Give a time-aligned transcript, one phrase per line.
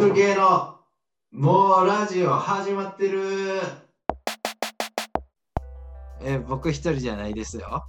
[0.00, 0.78] クル系の
[1.30, 3.60] もうラジオ始まってる
[6.22, 7.84] えー僕一人じゃないですよ。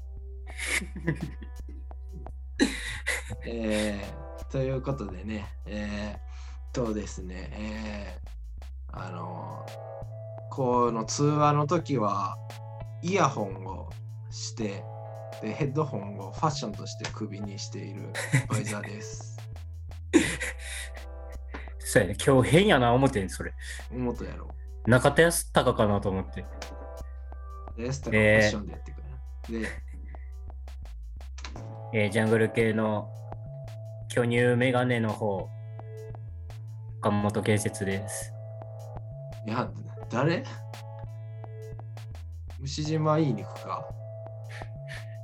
[3.47, 9.65] えーということでね、えー、とですね、えーあの
[10.49, 12.35] この通話の時は
[13.01, 13.89] イヤホンを
[14.31, 14.83] して
[15.41, 18.12] でヘッドホンをファッションとして首にしている
[18.49, 19.38] バイザーです。
[21.91, 23.53] そうやね、今日変やな思ってんそれ。
[23.91, 24.48] 妹やろ。
[24.88, 26.45] 中田康隆かなと思って。
[27.76, 29.02] で、スタがファッションでやってく
[29.52, 29.62] る。
[29.62, 29.67] で、
[31.94, 33.09] えージャングル系の
[34.08, 35.50] 巨乳メガネの方、
[37.00, 38.31] 岡本建設です。
[39.45, 39.70] いや、
[40.09, 40.45] 誰？
[42.62, 43.86] 牛島いい肉か。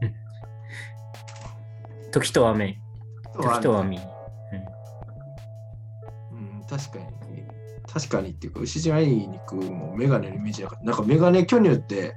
[2.12, 2.78] 時と雨、
[3.38, 4.17] 時と雨。
[6.72, 7.06] うん、確かに。
[7.92, 10.86] 確かにっていうか、牛島いい肉もメガネのイメージなかった。
[10.86, 12.16] なんかメガネ巨乳って、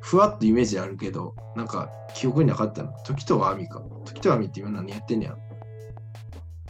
[0.00, 2.92] ふわっとイメージあるけど、なんか記憶になかったの。
[3.04, 3.82] 時とは網か。
[4.04, 5.38] 時とは網って今何やってんねやろ。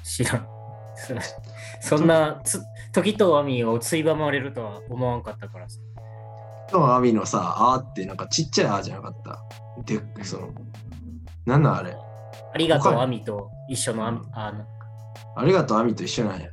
[0.03, 0.47] 知らん。
[1.81, 2.61] そそんなつ
[2.93, 5.79] 時と雨をついばまれるとは思わんかったからさ。
[6.69, 9.43] 時とは網のさ、あーってなんかちっちゃいあーじゃなかった。
[9.85, 10.51] で、その、
[11.47, 11.97] なんなんあれ。
[12.53, 14.65] ありがとう網と一緒の網うんあの
[15.37, 16.49] ありがとう網と一緒なんや。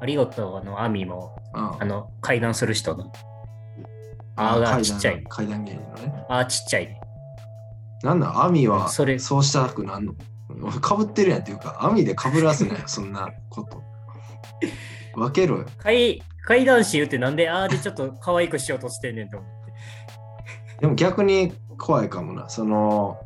[0.00, 3.12] ありがとうの網もうんあの階段する人の
[4.36, 6.24] あーがちっちゃい階段芸人のね。
[6.28, 7.00] あーちっちゃいね。
[8.02, 10.14] なんなん網はそれそうしたくなんの？
[10.80, 13.82] かぶってるやんっていうか、網でかぶらすなよ、 そんなこと。
[15.14, 15.66] 分けろよ。
[15.78, 20.80] 階階段師言ってなんであーでちょっと可愛くしようとしてんねんと思って。
[20.80, 22.48] でも逆に怖いかもな。
[22.48, 23.18] その、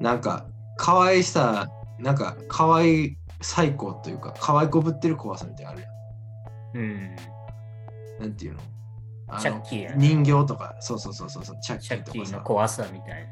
[0.00, 5.86] なんか、可愛さ、なんか、可愛い最高というか、可愛こぶってる怖さみたいなのある
[6.74, 6.90] うん。
[6.90, 7.16] やん。
[8.20, 8.60] なんていうの？
[9.28, 12.36] あのチャッキーや人形とか、そうそうそうそうチャッキーーとかさ。
[12.38, 13.28] の怖さみたい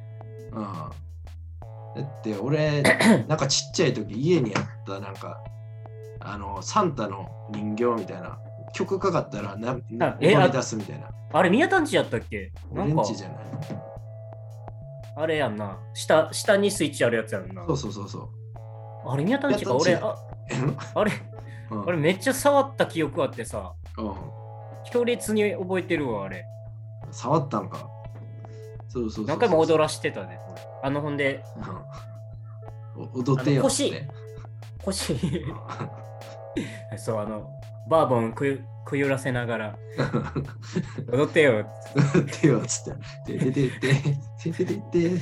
[0.53, 0.59] な。
[0.59, 2.03] うん。
[2.03, 2.83] だって俺、
[3.29, 5.43] なんかちっちゃい時家にあったなんか、
[6.21, 8.39] あの、サンタの人形みたいな、
[8.75, 11.09] 曲かかったらな、なえ生まれ出すみたいな。
[11.33, 12.53] あれ、宮田んちやったっけ？
[12.73, 13.39] なんかじゃない。
[15.15, 15.79] あれやんな。
[15.93, 17.73] 下、下にスイッチあるやつやんなそ。
[17.75, 18.29] うそうそうそう。
[19.05, 20.17] あれ、宮田内か、俺、あ
[20.95, 21.13] あれ、
[21.71, 24.15] うん、あれめっちゃ触った記憶あってさ、うん、
[24.91, 26.47] 強烈に覚えてるわ、あれ。
[27.11, 27.89] 触ったんか。
[28.89, 30.39] そうそう何回も踊らしてたね。
[30.83, 31.43] あの本で。
[32.97, 33.63] うん、踊ってよって。
[33.63, 33.95] 腰。
[34.85, 35.17] 腰
[36.99, 37.49] そう、あの、
[37.89, 39.79] バーボンくくゆらせながら。
[41.11, 41.67] 踊ってよ。
[42.15, 42.95] 踊ってよ、つっ
[43.27, 43.39] て。
[43.39, 43.93] でででで、
[44.53, 45.21] ででで。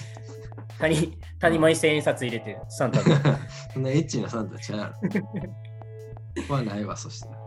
[1.41, 3.11] 谷間に千円札入れて、サンタで。
[3.73, 4.93] そんなエッチなサンタちゃ
[6.49, 6.53] う。
[6.53, 7.39] はないわ、そしたら。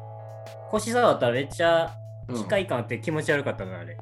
[0.71, 1.91] 腰触ったらめっちゃ
[2.27, 3.97] うん機械感あって気持ち悪かったな、あれ。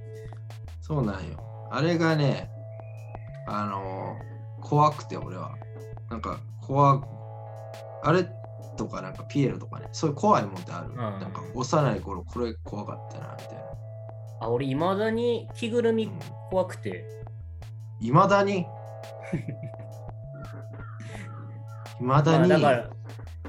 [0.81, 1.37] そうなんよ。
[1.69, 2.49] あれがね、
[3.47, 4.31] あのー
[4.61, 5.55] 怖くて俺は。
[6.09, 7.01] なんか怖
[8.03, 8.27] あれ
[8.77, 10.93] とかなんかピエロとかね、そういう怖いもんってある。
[10.93, 13.61] んなんか幼い頃これ怖かったなみたいな。
[14.41, 16.11] あ、俺、いまだに着ぐるみ
[16.49, 17.05] 怖くて。
[17.99, 18.59] いまだに？
[18.59, 18.65] い
[22.01, 22.89] まだまあ、に、だから、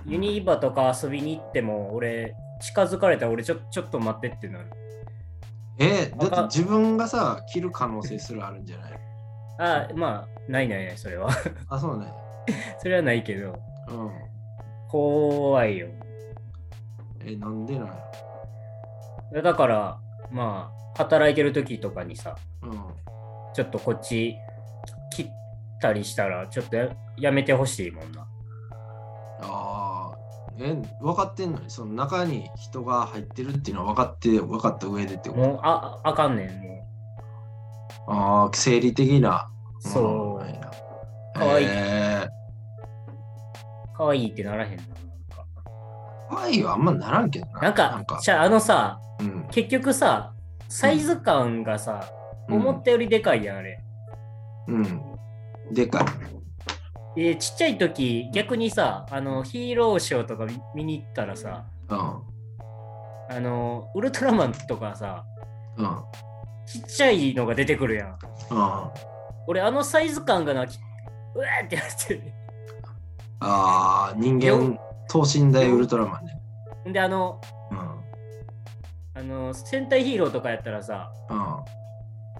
[0.06, 4.66] ユニバとか遊びに行っても、俺、近づかれたら俺ちょ、ちょっと待ってってなる。
[5.78, 8.92] えだって自分がさ、着る可能性すらあるんじゃない？
[9.58, 11.30] あ、まあ、ないないない、それは。
[11.68, 12.06] あ、そうね。
[12.78, 13.54] それはないけど、
[13.88, 14.10] うん。
[14.88, 15.88] 怖いよ。
[17.24, 17.86] え、なんでなん
[19.32, 19.42] や？
[19.42, 19.98] だから、
[20.30, 22.78] まあ、働いてる時とかにさ、ろうん。
[23.54, 24.36] ちょっとこっち
[25.14, 25.26] 切っ
[25.80, 28.26] たりしたら、ちょっとややめてほしいもんな。
[30.58, 35.40] え、分かってんのに、その中に人が入ってるっていうのは分かって、分かった上でってこと？
[35.40, 36.86] もう、あ、ああかんねん、も
[38.08, 39.50] ああ、生理的な。
[39.84, 39.88] う。
[39.88, 42.28] そうかわいいえ
[43.96, 44.84] 可愛いってならへんな。
[44.84, 47.60] なんかー、可愛いはあんまならんけどな。
[47.60, 49.46] なんか、じゃあ、あのさ、うん。
[49.50, 50.34] 結局さ、
[50.68, 52.04] サイズ感がさ、
[52.48, 53.82] 思ったよりでかいやん、あれ。
[54.68, 54.74] うん。
[54.76, 54.80] う
[55.70, 55.74] ん。
[55.74, 56.04] でかい。
[57.14, 61.98] で、ちっちゃい時、逆にさ、あの、ヒーローショーとか見見に行ったらさ、うん。
[61.98, 65.24] あの、ウルトラマンとかさ、
[65.76, 66.04] うん。
[66.66, 68.08] ちっちゃいのが出てくるやん。
[68.08, 68.18] うん。
[69.46, 70.78] 俺、あのサイズ感がな、き
[71.34, 72.34] うわーってなって。
[73.40, 76.92] ああ、人間、等身大ウルトラマンね。
[76.92, 77.78] で、あの、うん。
[79.14, 81.38] あの、戦隊ヒーローとかやったらさ、うん。
[81.38, 81.64] あ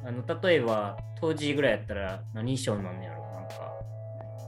[0.05, 3.22] の、例えば、当時ぐらいやったら何賞なんやろ？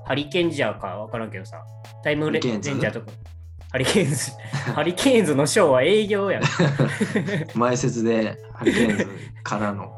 [0.06, 1.62] ハリケンジャーかわからんけどさ、
[2.02, 2.48] タイムレンズ？
[2.48, 3.06] レンジャーとか、
[3.70, 4.32] ハリケーンズ、
[4.72, 6.42] ハリケーンズのショーは営業やん。
[7.54, 9.08] 前説でハリケーンズ
[9.42, 9.92] からの。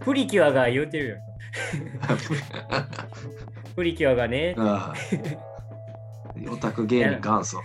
[0.00, 1.16] プリキュアが言うてるよ。
[3.76, 7.60] プリキュアがね、ああオタク芸人元祖。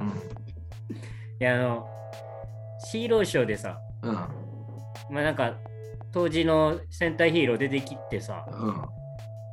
[0.00, 0.08] うん。
[0.08, 0.12] い
[1.38, 1.86] や、あの、
[2.90, 4.14] ヒーローショーでさ、うん。
[4.14, 4.28] ま
[5.20, 5.54] あなんか、
[6.12, 8.84] 当時の戦隊ヒーロー出てきてさ、うん。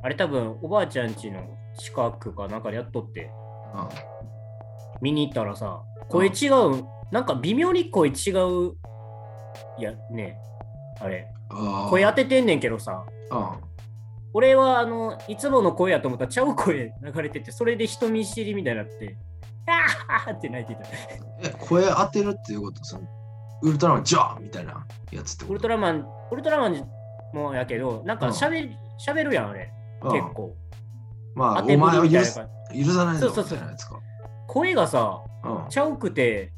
[0.04, 0.06] うん。
[0.06, 1.42] あれ多分おばあちゃん家の
[1.78, 3.30] 近くかなんかでやっとって、
[5.00, 8.74] 見に行ったらさ、声違う、なんか微妙に声違う、
[9.78, 10.38] いやね、
[11.00, 13.48] あれ、ああ声当ててんねんけどさ、うん。
[14.34, 19.16] 俺はあの、いつもの声やと思ったらちゃう声流れてて、それで人見知りみたいになって、
[19.66, 20.82] あーって泣いてた。
[21.42, 22.84] え、声当てるっていうこと？
[22.84, 23.04] その
[23.62, 26.86] ウルトラマンジャーみたいなやつってウルトラマン、ウルトラマン
[27.32, 28.68] もやけど、なんかしゃべ
[28.98, 30.56] しゃべるやん、あれ、うん結構。
[31.34, 32.46] まあ、お前を許さ
[33.04, 33.58] ないそうそうそう。
[34.46, 35.68] 声がさ、うん。
[35.68, 36.52] ちゃうくて、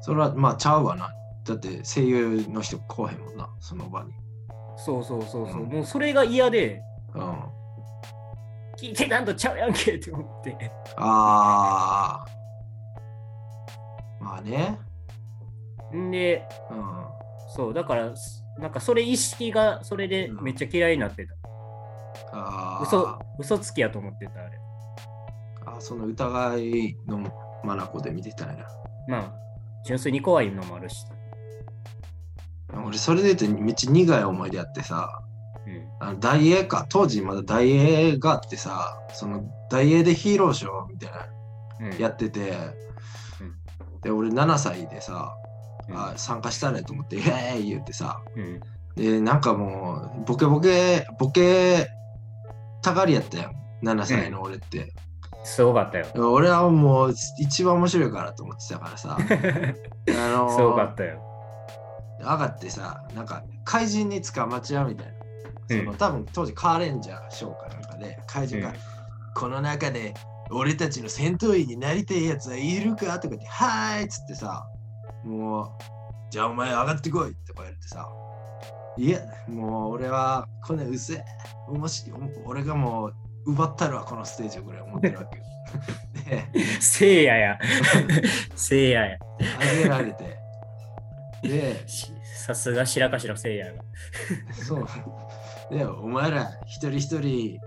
[0.00, 1.12] それはまあちゃうわな。
[1.44, 4.12] だって声優の人来へんもんな、その場に。
[4.76, 6.82] そうそうそうそう、うんもうそれが嫌で、
[7.14, 7.22] うん。
[8.78, 10.70] 聞いてなんとちゃうやんけって思って。
[10.96, 12.42] ああ。
[14.20, 14.78] まあね。
[15.94, 17.04] んで、うん。
[17.54, 21.34] そう、だから、すなんかそれ意識がそれでめっちゃ嫌いになってた。
[22.82, 24.58] 嘘、嘘つきやと思ってた、あれ。
[25.66, 27.18] あその疑いの
[27.64, 28.66] マナコで見てたんや。
[29.08, 29.32] まあ、
[29.84, 31.06] 純粋に怖いのもあるし。
[32.74, 35.22] 俺、それで言うとめっちゃ苦い思い出あってさ、
[35.66, 35.88] うん。
[36.00, 41.26] あの大英か、当時まだ大英があってさ、その大英でヒーローショーみたいな
[41.82, 42.52] うん、やってて、
[44.02, 45.34] で、俺7歳でさ、
[45.88, 48.60] うんあ参加したねと思って、イエーイ言ってさ、うん。
[48.94, 51.88] で、なんかもう、ボケボケ、ボケ
[52.82, 53.52] たがりやったやん、
[53.82, 54.92] 7歳の俺って。
[55.44, 56.06] すごかったよ。
[56.32, 61.20] 俺はもう一番面白いからと思ってたからさ、 あのすごかったよ。
[62.20, 65.12] 上がってさ、なんか怪人に捕まっちゃうみたいな。
[65.68, 68.74] そのうん多分当時カーレンジャーショーかなんかで怪人が、うん
[69.34, 70.14] この中で
[70.50, 74.66] 俺たちの戦闘員になりたいやつはいるかとか言って、はーいっつってさ、
[75.24, 75.68] もう、
[76.30, 78.08] じゃあお前上がってこいとか言ってさ、
[78.98, 81.24] いや、もう俺はこんなうせえ、
[81.68, 82.04] おもし
[82.44, 83.14] 俺がもう
[83.46, 85.44] 奪ったるわ、このステージをぐらい思ってるわけよ。
[86.52, 87.58] で、せいやや。
[88.54, 89.18] せいやや。
[89.76, 90.36] 上げられて、
[91.42, 93.82] で、しさすが白かしのせいやが。
[94.52, 94.86] そう。
[95.70, 97.58] で、お前ら一人一人、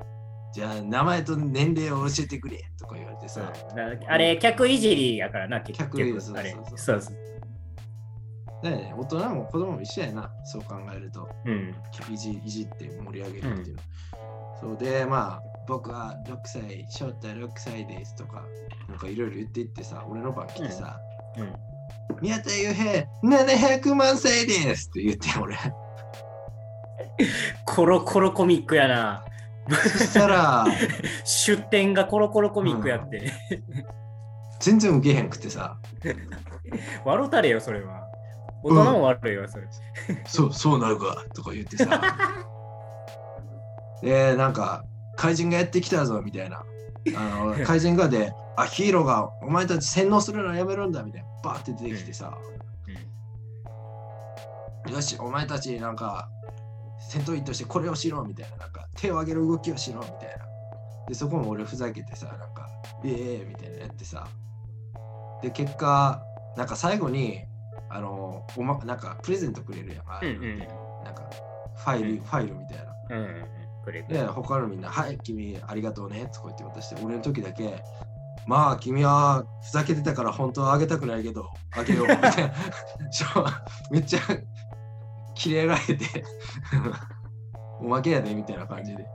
[0.54, 6.34] じゃあ名前と年齢を教えてくれとか言われてさ、なあれ、客いじりやからな、結客いじりそう
[6.78, 7.35] そうそう
[8.70, 11.30] ね、大人も子供も一緒やな、そう考えると。
[11.46, 11.76] うん。
[12.14, 13.82] いじいじって盛り上げるっていうの。
[14.60, 18.44] そうで、まあ、僕は6歳、翔太6歳ですとか、
[18.88, 21.00] なんかいろいろ言っていってさ、俺の番来てさ、
[21.38, 21.54] うん。
[22.22, 25.58] 宮田雄平700万歳ですって言って、俺。
[27.66, 29.26] コロコロコミックやな。
[29.70, 30.66] そしたら、
[31.26, 33.32] 出典がコロコロコミックやって。
[34.60, 35.78] 全然受けへんくてさ、
[37.04, 38.05] 笑うたれよ、それは。
[38.66, 39.68] 大人も悪いわ、それ。
[40.26, 42.02] そう、そうなるかとか言ってさ。
[44.02, 44.84] で、なんか、
[45.16, 46.64] 怪人がやってきたぞみたいな。
[47.16, 51.28] あの怪人がで、あ、ヒーローがお前たち洗脳するのやめるんだみたいな。
[51.44, 52.36] バーって出てきてさ、
[54.90, 56.30] よし、お前たちなんか、
[57.00, 58.58] 戦闘員としてこれをしろみたいな。
[58.58, 60.20] なんか、手を上げる動きをしろみたいな。
[61.08, 62.68] で、そこも俺ふざけてさ、なんか、
[63.04, 64.28] ええー、みたいなやってさ。
[65.42, 66.24] で、結果、
[66.58, 67.44] なんか最後に、
[67.96, 70.26] あの、おま、なんかプレゼントくれるやん。
[70.26, 70.60] うんうん
[71.06, 71.30] なんか、
[71.78, 73.18] ファイル、うんファイルみたいな。
[73.18, 73.24] うん。
[73.24, 73.46] うん。
[73.86, 77.82] くれで、他のみんな、はい、君ありがとうね、とか言って渡して、俺の時だけ、
[78.48, 82.54] まあ、君はふざけてたから本当はあげたくないけど、あげよう、みたいな。
[83.92, 84.20] めっちゃ、
[85.36, 86.24] キレられて、
[87.80, 89.08] おまけやで、みたいな感じで。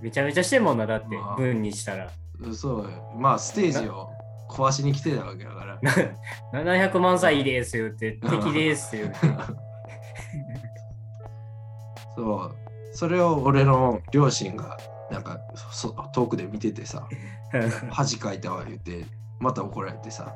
[0.00, 2.10] めちゃめちゃしてんもんな、だってまあ、文にしたら。
[2.52, 4.10] そう、まあ、ステージを
[4.54, 5.80] 壊しに来てたわけだから。
[6.52, 9.16] 700万歳ですよって、敵ですよって。
[12.16, 12.56] そう、
[12.92, 14.78] それを俺の両親が、
[15.10, 17.08] なんかそ遠くで見ててさ、
[17.90, 19.04] 恥かいたわ言って、
[19.40, 20.32] また怒られてさ、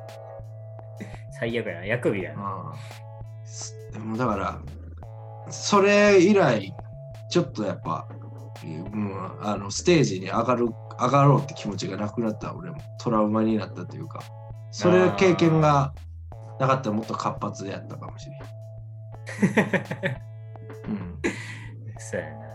[1.39, 2.43] 最悪やな、役日やな。
[2.43, 3.09] うん
[3.45, 4.61] すでもだから、
[5.49, 6.73] それ以来、
[7.31, 8.07] ちょっとやっぱ、
[8.63, 10.67] うん、あのステージに上がる
[10.99, 12.77] 上がろうって気持ちがなくなった俺も。
[12.99, 14.21] トラウマになったというか。
[14.71, 15.93] それ経験が
[16.59, 18.39] なかったらもっと活発やったかもしれん、
[20.87, 21.19] うん、
[21.97, 22.49] そうやな。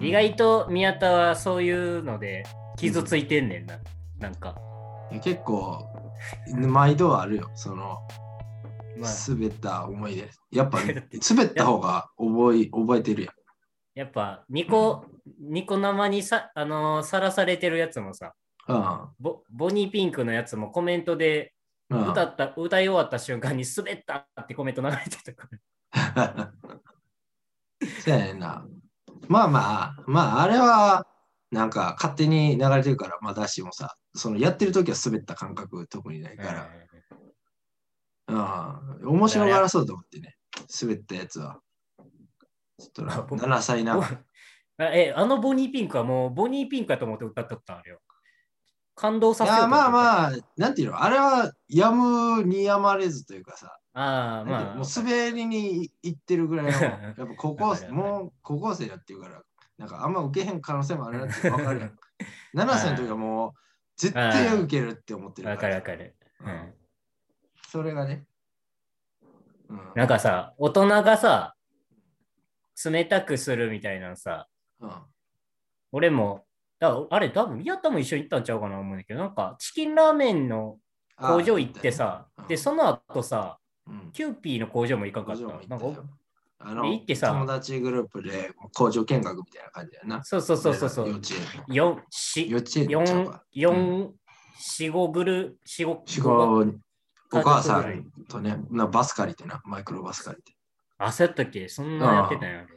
[0.00, 2.44] 意外と宮田はそういうので
[2.76, 3.78] 傷ついてんねんな。
[4.18, 4.56] なんか、
[5.10, 5.86] いや結構、
[6.56, 7.98] 毎度あるよ、その、
[8.96, 10.30] まあ、滑った思い出。
[10.52, 10.78] やっぱ、
[11.28, 13.34] 滑った方が覚え覚えてるやん。
[13.94, 15.06] やっぱ、ニコ、
[15.40, 18.34] ニコ生にさ、あのーさらされてるやつもさ、
[18.66, 21.54] うんボボニーピンクのやつもコメントで
[21.90, 25.48] うん歌った、歌い終わった瞬間に滑ったってコメント流れてたか
[25.92, 26.52] ら。
[28.02, 28.66] そうやねんな。
[29.28, 31.06] まあまあ、まあ、あれは、
[31.50, 36.68] なんか勝手に流れてるから、まあ、だしもさ、そのやってる時は滑った感覚特にないか
[38.28, 40.36] ら、うん、面白がらそうと思ってね、
[40.80, 41.60] 滑ったやつは。
[42.78, 43.98] ちょっとなあ僕7歳な
[44.78, 48.00] え、あのボニーピンクはもうボニーピンクやと思って歌っとったんあれよ。
[48.96, 49.90] 感動させよういや、まああ。
[49.90, 54.74] まあ、なんていうの、あれはやむにやまれずというかさ、ああ、まあ。
[54.74, 59.42] もう滑りに行ってるぐらいの、 やっぱ高校生、もう高校生だっていうから、
[59.78, 61.98] なんかあんま受けへん可能性もあるなって分かるやん。
[62.54, 63.52] 7歳の時はもう、
[63.96, 65.68] 絶対受けるって思ってるわか。
[65.68, 66.16] るわかる。
[66.40, 66.74] ううんん
[67.68, 68.26] それがね。
[69.68, 69.92] うん。
[69.94, 71.56] なんかさ、大人がさ、
[72.84, 74.48] 冷たくするみたいなのさ、
[74.80, 74.90] うん
[75.92, 76.44] 俺も、
[76.80, 80.78] だあれ多分宮田も一緒に行ったんちゃうかな思うんだけど、なんかチキンラーメンの
[81.16, 85.68] 工場行ってさ、で、その後さ、うんキューピーの工場も行かんか工った。
[85.68, 86.02] なんか
[86.58, 90.24] あので行ってさ友達グループで工場見学みたいな感じやな。
[90.24, 91.08] そうそうそうそうそう。
[91.08, 91.64] 幼稚園。
[91.68, 94.14] 四四幼稚園
[94.58, 96.02] 四五グル四五
[97.32, 100.52] お母さんとね、なバス借りてな、マイクロバス借りて。
[100.98, 101.68] あ、そうやったっけ？
[101.68, 102.58] そんなやってたんや。
[102.60, 102.68] あれ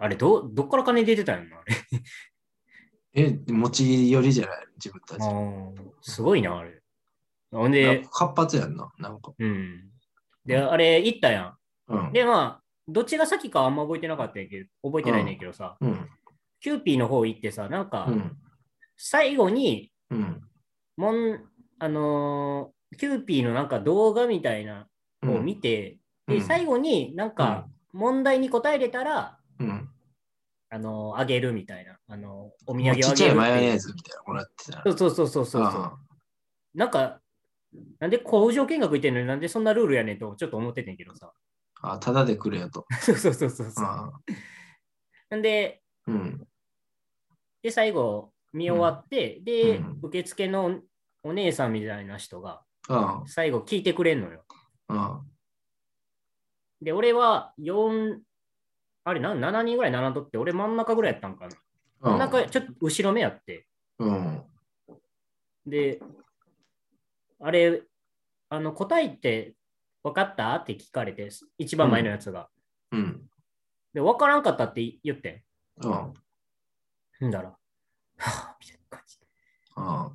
[0.00, 1.74] あれ、ど、どっから金出てたんやろあれ？
[3.46, 4.66] え、持ち寄りじゃない？
[4.74, 5.22] 自分たち。
[6.02, 6.82] すごいな、あれ。
[7.52, 9.32] ほんでか、活発やんな、なんか。
[9.38, 9.90] うん。
[10.44, 12.12] で、あれ、行ったやうんん。。
[12.12, 16.08] で、まあ、どっちが先かあんま覚えてなかったんやけど、覚えてないねんけどさ、うん。
[16.60, 18.36] キューピーの方行ってさ、なんかう、ん。
[18.96, 20.42] 最後に、うん。
[20.96, 24.88] もん、あのーキューピーのなんか動画みたいな
[25.22, 29.88] のを見て、で、うん最後になんか問題に答えれたら、うん。
[30.70, 34.82] あのーあげるみたいな、あのーお土産をもうちっちゃいマヨネーズみたいなのもらってたな。
[34.84, 35.82] そうそうそうそうそうそう。
[35.82, 35.98] あ
[36.74, 37.20] なんか、
[38.00, 41.32] なんで工場見学行ってんのになんでそんなルールやねんとちょっと思っててんけどさ。
[41.82, 42.86] あ、ただでくれよと。
[43.00, 43.84] そうそうそうそうそう。
[43.84, 44.12] あ
[45.28, 46.48] なんで、うん。
[47.62, 50.80] で、最後見終わって、で、うん受付の
[51.22, 54.44] お姉さんみたいな人があ最後聞いてくれんのよ。
[56.82, 56.84] あ。
[56.84, 58.20] で、俺は4、
[59.04, 61.56] あれな、7人ぐらい並んどって、俺真ん中ぐらいやったんかな。
[62.00, 63.66] 真ん中、ちょっと後ろ目やって。
[63.98, 64.42] うん。
[65.66, 66.00] で、
[67.40, 67.82] あれ、
[68.48, 69.54] あの、答えって
[70.02, 70.54] 分かった？
[70.56, 71.28] って聞かれて、
[71.58, 72.48] 一番前のやつが。
[72.92, 73.28] うん。
[73.92, 75.44] で、分からんかったって言って
[75.78, 75.92] うん。
[77.26, 77.28] ん。
[77.28, 77.56] んだら、
[78.18, 79.18] はぁ、みたいな感じ。
[79.76, 80.12] あ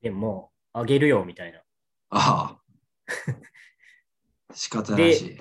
[0.00, 1.62] でも、あげるよ、みたいな。
[2.10, 2.58] あ。
[4.54, 5.38] 仕方なし。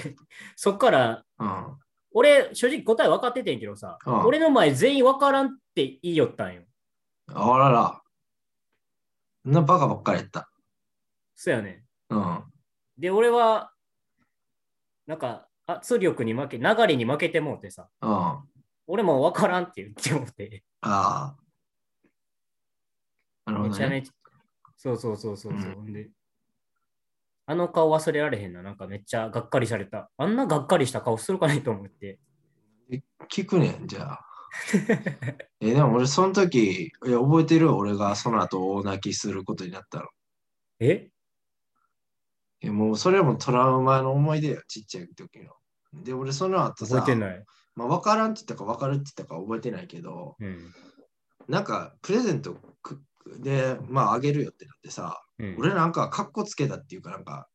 [0.56, 1.48] そっから、うん。
[1.48, 1.78] うん。
[2.12, 6.62] 俺、正直答え分かっててんけどさ、うん俺の前全員分からんって言いよったんよ。
[7.28, 8.02] あらら。
[9.44, 10.50] なバカばっかりやった。
[11.34, 12.14] そうやねん。
[12.14, 12.44] うん。
[12.96, 13.72] で、俺は、
[15.06, 18.10] なんか、圧力に負け、流れに負けてもうてさ、うん。
[18.10, 18.44] あ
[18.86, 21.36] 俺も分からんって言ってもうて、あ。
[23.44, 23.70] なるほどね。
[23.70, 24.12] めちゃめちゃ、
[24.76, 26.08] そうそうそうそうそう、で、
[27.48, 30.10] あの顔忘れられへんな、なんかめっちゃがっかりされた。
[30.16, 32.18] あんながっかりした顔するかねと思って。
[33.30, 34.20] 聞くねん、じゃあ。
[35.60, 40.08] え、でも俺その時、いや覚えてる俺がその後大泣きすることになったの。
[40.80, 41.10] え？
[42.62, 45.52] えもうそれはもうトラウマの思い出よ、ちっちゃい時の。
[45.92, 47.44] で、俺その後さ、覚えてない。
[47.76, 50.72] まあ、分からんって言ったか分かるって言ったか覚えてないけど、うん。
[51.48, 52.74] なんかプレゼントく
[53.40, 57.48] で、まああげるよってなってさ、うん、俺なんかカッコつけたっていうかなんか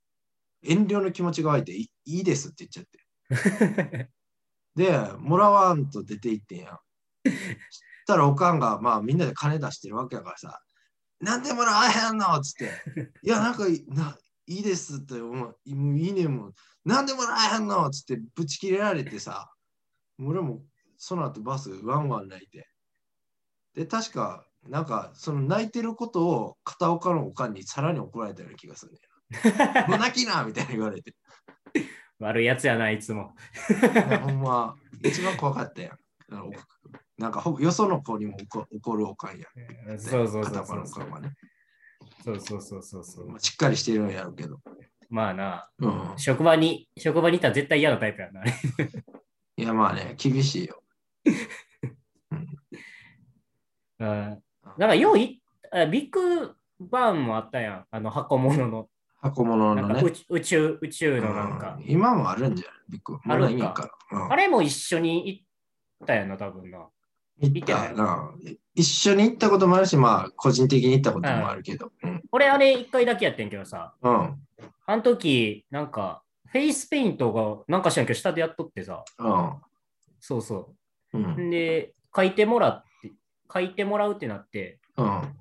[0.64, 4.10] 遠慮の気持ちが湧いていいいですって言っちゃって。
[4.76, 6.80] で、もらわんと出て行ってんやん。
[7.26, 7.36] そし
[8.08, 10.62] たらおかんがまあみんなで金出してるわけやからさ、
[11.20, 12.28] なんでもらわへんの？
[12.36, 12.72] っつって、
[13.24, 17.86] いやなんかいないいですってもういいねもう、なんでもらえへんの？
[17.88, 19.52] っつってぶち切れられてさ、
[20.20, 20.64] 俺も
[20.98, 22.68] その後バスワンワン泣いて。
[23.74, 29.00] で、確か、なんか、その泣いてることを片岡のおかんにさらに怒られたような気がするね。
[29.88, 31.16] もう泣きなみたいな言われて。
[32.20, 33.34] 悪いやつやな、いつも。
[34.24, 35.98] ほんま、一番怖かったやん。
[36.34, 36.52] あの
[37.18, 39.46] なんかほよその子にも怒怒るおかんや
[39.96, 40.00] ん。
[40.00, 41.04] そうそうそう片岡のそうそう。
[41.04, 41.34] おかんはね。
[42.24, 44.60] そうそうそうそうそうまあしっかりしてるんやろうけど。
[45.10, 46.14] まあな、うん。
[46.18, 48.44] 職場に、職場にいたら絶対嫌なタイプやな。
[48.46, 50.82] いや、まあね、厳しいよ。
[52.32, 52.48] うん
[53.98, 54.38] な
[54.78, 57.86] んかようい、あビッグバンもあったやん。
[57.92, 58.88] あの箱物の。
[59.22, 60.42] 箱物のね宇。
[60.42, 61.82] 宙宇宙のなんかう。
[61.82, 62.92] ん今もあるんじゃない？
[62.92, 63.90] ビッグあるんか。
[64.12, 65.42] うんあれも一緒に行
[66.04, 66.88] ったやんな、多分な。
[67.40, 68.32] 行ったな。
[68.76, 71.92] 一緒に行ったこともあるし、まあ、個人的に行ったこともあるけど。
[72.04, 72.22] うん。
[72.32, 74.40] 俺、あれ一回だけやってんけどさ、うん。
[74.86, 79.04] あの時、なんか、フェイスペイントが、なんかしらんけど、下でやっとってさ、
[80.20, 80.74] そうそ
[81.14, 81.18] う。
[81.18, 81.26] うん。
[81.26, 81.50] うん。
[81.50, 82.91] で、書いてもらって、
[83.54, 85.38] 書いてもらうってなって、うん。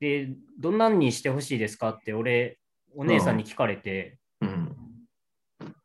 [0.00, 2.58] で、どんなんにしてほしいですかって、俺、
[2.94, 4.76] お姉さんに聞かれて、うん。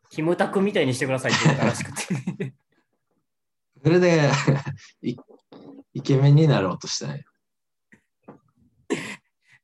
[0.09, 2.53] キムタクみたいにしてくださいって言ったらしくて。
[3.83, 4.29] それで
[5.01, 5.15] イ、
[5.93, 7.25] イケメンになろうとしたね。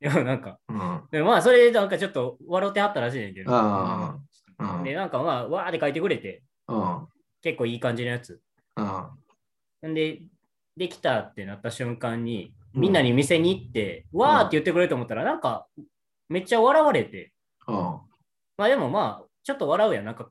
[0.01, 1.03] いや、 なんか、うん。
[1.12, 3.51] でまあ、それでなんかちょっと笑ってはったらしいねんけど。
[3.51, 7.07] うんで、なんかまあ、わーって書いてくれて、うん。
[7.41, 8.41] 結構いい感じのやつ。
[8.75, 9.91] うん。
[9.91, 10.21] んで、
[10.79, 15.67] できたってなった瞬間に、みんなに店に行って、わーって言ってくれると思ったら、なんか、
[16.29, 17.33] めっちゃ笑われて、
[17.67, 17.75] うん。
[17.75, 20.05] まあでもまあ、ちょっと笑うやん。
[20.05, 20.29] なんか、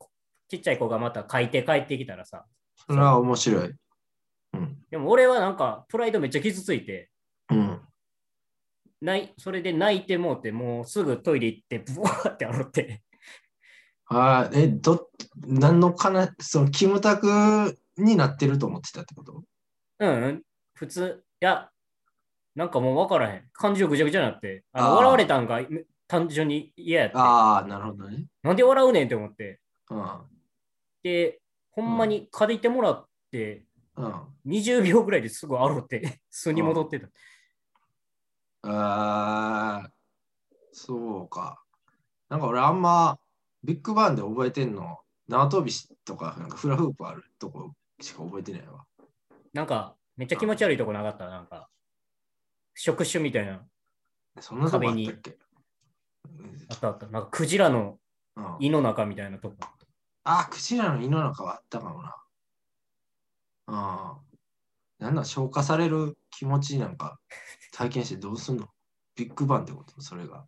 [0.48, 2.46] ちっちゃい子がまた書いて帰ってきたらさ。
[2.86, 3.74] それは面白い。
[4.54, 4.78] うん。
[4.90, 7.10] でも俺はなんか、プライドめっちゃ傷ついて、
[7.50, 7.80] うん。
[9.02, 13.02] ないそれで泣いてもうて、もうすぐトイレ行って、ブワーって洗って。
[14.06, 15.10] ああ、え、ど、
[15.46, 19.42] 何のかな、その、キムタクになってると思ってたってこと？
[20.00, 20.42] うんうん、
[20.74, 21.70] 普通、いや、
[22.54, 23.48] なんかもう分からへん。
[23.52, 25.60] 感情ぐちゃぐちゃになって、あの笑われたんが
[26.08, 27.16] 単純に嫌やって。
[27.16, 28.24] ああ、なるほどね。
[28.42, 29.60] なんで笑うねんって思って。
[29.90, 30.20] うん。
[31.02, 31.40] で、
[31.70, 33.64] ほんまに借りてもらって、
[33.96, 34.14] うん。
[34.46, 37.08] 20秒ぐらいですぐ洗って、 素に戻ってた。
[38.62, 39.92] ああ、
[40.72, 41.62] そうか。
[42.28, 43.18] なんか俺あんま
[43.62, 45.72] ビッグバンで覚えてんの、縄跳び
[46.04, 48.84] とかなんかフラフープあるとこしか覚えてないわ。
[49.52, 51.26] なんか、めっちゃ気持ち悪いとこなかった？
[51.28, 51.70] なんか、
[52.74, 53.66] 触手みたいな。
[54.40, 55.38] そんなとこあったっけ？
[56.70, 57.06] あったあった。
[57.06, 57.98] なんか、クジラの
[58.36, 59.56] うん、胃の中みたいなとこ。
[60.24, 62.16] あ、クジラの胃の中はあったかもな。
[63.66, 63.72] う
[65.04, 65.06] ん。
[65.06, 67.18] なんだ、消化される気持ちなんか
[67.72, 68.68] 体験してどうすんの？
[69.16, 70.00] ビッグバンってこと？
[70.00, 70.46] それが。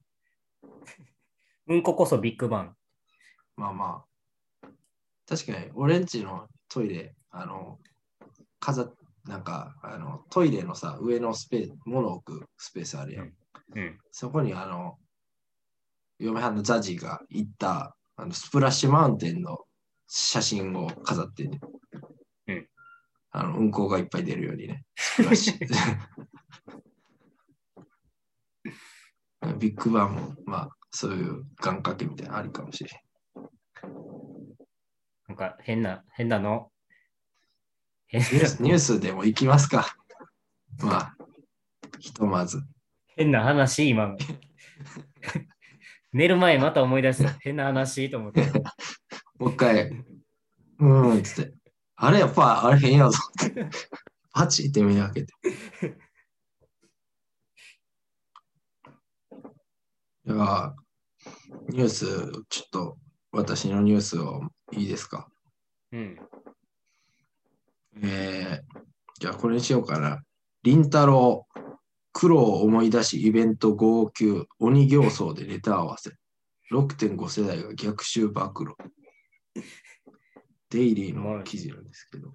[1.67, 2.77] うんここそビッグバン。
[3.57, 4.69] まあまあ。
[5.27, 7.79] 確かに、俺んちのトイレ、あの、
[8.59, 13.33] 飾っなんか、あの、トイレのさ、上のスペース、物を置くスペースあるやん。
[13.75, 13.99] うん。
[14.11, 14.99] そこに、あの、
[16.19, 19.59] 嫁はんのザジが行った、あの、スプラッシュマウンテンの
[20.07, 21.61] 写真を飾ってね。
[22.49, 22.69] うん。
[23.31, 24.85] あの、うんこがいっぱい出るようにね。
[24.97, 25.59] スプラッシュ。
[29.59, 32.93] ビッグバンも、まあ、そういう願掛けみたいなのありかもしれん。
[35.29, 36.71] なんか、変な、変なの。
[38.13, 39.97] 変ニュースニュースでも行きますか。
[40.83, 41.17] まあ、
[42.01, 42.61] ひとまず。
[43.17, 44.19] 変な話、今の。
[46.13, 47.31] 寝る前また思い出した。
[47.39, 48.51] 変な話と思って。
[49.39, 51.55] もう一回、うーんっつって。
[51.95, 53.71] あれやっぱ、あれ変やぞって。
[54.33, 55.33] パチって目開けて。
[60.27, 60.75] いや、
[61.69, 62.07] ニュース、
[62.49, 62.99] ちょっと
[63.31, 64.43] 私のニュースを
[64.73, 65.29] いいですか？
[65.93, 66.19] うん。
[68.03, 68.81] えー、
[69.19, 70.23] じゃあこれにしようかな。
[70.63, 71.47] 凛太郎、
[72.13, 76.11] 苦労を思い出しイベント号泣、鬼形相でネタ合わせ。
[76.73, 78.75] 6.5世代が逆襲暴露。
[80.71, 82.35] デイリーの記事なんですけど。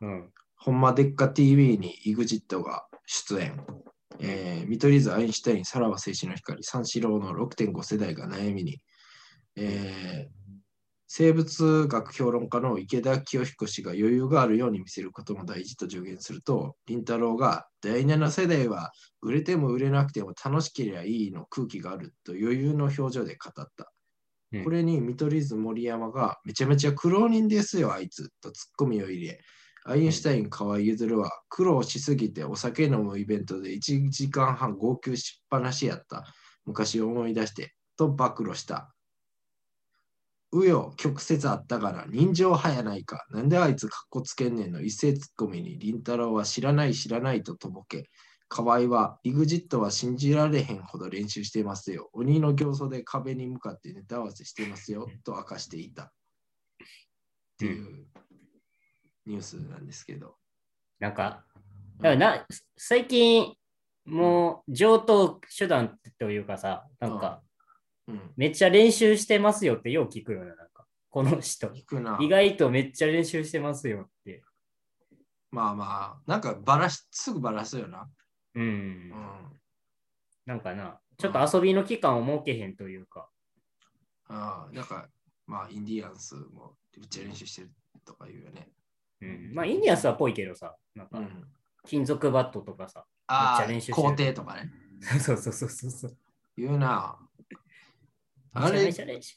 [0.00, 0.30] うん。
[0.56, 3.64] ほんまでっか TV に EXIT が出演。
[4.20, 8.80] えー見取り図、アインシュタイン、さらば青春の光、三四郎の6.5世代が悩みに、
[9.56, 10.41] えー
[11.14, 23.92] 生物学評論家の池田清彦氏が余裕があるように見せることも大事と助言すると、凛太郎が第7世代は売れても売れなくても楽しければいいの空気があると余裕の表情で語った。
[24.52, 29.38] うんこれに見取り図森山がめちゃめちゃ苦労人ですよ、あいつとツッコミを入れ、
[29.84, 36.24] アインシュタイン河合ゆずるは苦労しすぎてお酒飲むイベントで1時間半号泣しっぱなしやった
[36.64, 38.94] 昔を思い出してと暴露した。
[40.52, 43.26] うよ、曲折あったから人情派やないか。
[43.30, 44.80] なんであいつかっこつけんねんの？
[44.82, 48.10] 一斉ツッコミに凛太郎は知らない知らないととぼけ。
[48.48, 52.10] 河合は EXIT は信じられへんほど練習してますよ。
[52.12, 56.02] 鬼の形相で壁に向かってネタ合わせしてますよと明かしていた。
[56.02, 56.08] っ
[57.58, 58.06] ていう
[59.24, 60.36] ニュースなんですけど。
[60.98, 61.46] なんか、
[62.00, 63.54] だからな最近、
[64.04, 67.40] もう上等手段というかさ、なんか、
[68.12, 68.30] うん。
[68.36, 70.86] めっちゃ練習してますよってよう聞くよね、なんか。
[71.10, 71.70] この人。
[72.20, 74.42] 意外とめっちゃ練習してますよって。
[75.50, 78.08] まあまあ、なんかバラし、すぐバラすよな。
[78.54, 78.62] うん。
[78.62, 79.12] うん。
[80.46, 83.28] なんかな、ちょっと遊びの期間を設けへんというか。
[84.28, 85.08] ああ、なんか、
[85.46, 87.70] まあ、インディアンスもめっちゃ練習してる
[88.04, 88.70] とか言うよね。
[89.20, 89.54] うん。
[89.54, 91.44] まあ、インディアンスはぽいけどさ、なんか、うん。
[91.86, 93.04] 金属バットとかさ。
[93.26, 94.70] ああめっちゃ練習、してる工程とかね。
[95.20, 96.16] そうそうそうそう。
[96.56, 97.18] 言うな。
[98.54, 98.84] あれ？
[98.84, 99.34] めちゃめ、ちゃ練習。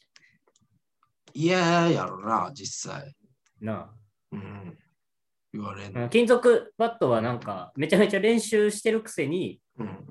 [1.33, 3.15] 嫌やろな、実際。
[3.61, 3.93] な
[4.31, 4.77] うん。
[5.53, 6.09] 言われん。
[6.09, 10.05] 金属バットはなんか、めちゃめちゃ練習してるくせに、うん。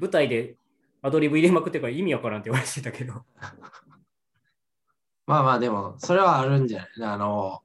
[0.00, 0.56] 舞台で
[1.02, 3.24] アドリブ入れまくってるから意味わからんって言われてたけど。
[5.26, 7.10] まあまあ、でも、それはあるんじゃない？
[7.14, 7.62] あの、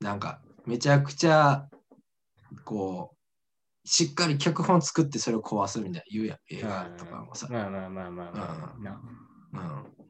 [0.00, 1.68] なんか、めちゃくちゃ、
[2.64, 3.14] こ
[3.84, 7.46] う、しっかり脚本作ってそれを壊すみたいな言うやん、映画とかもさ。
[7.50, 8.74] まあまあまあまあまあ。
[8.76, 9.00] うんな
[9.52, 10.03] うん。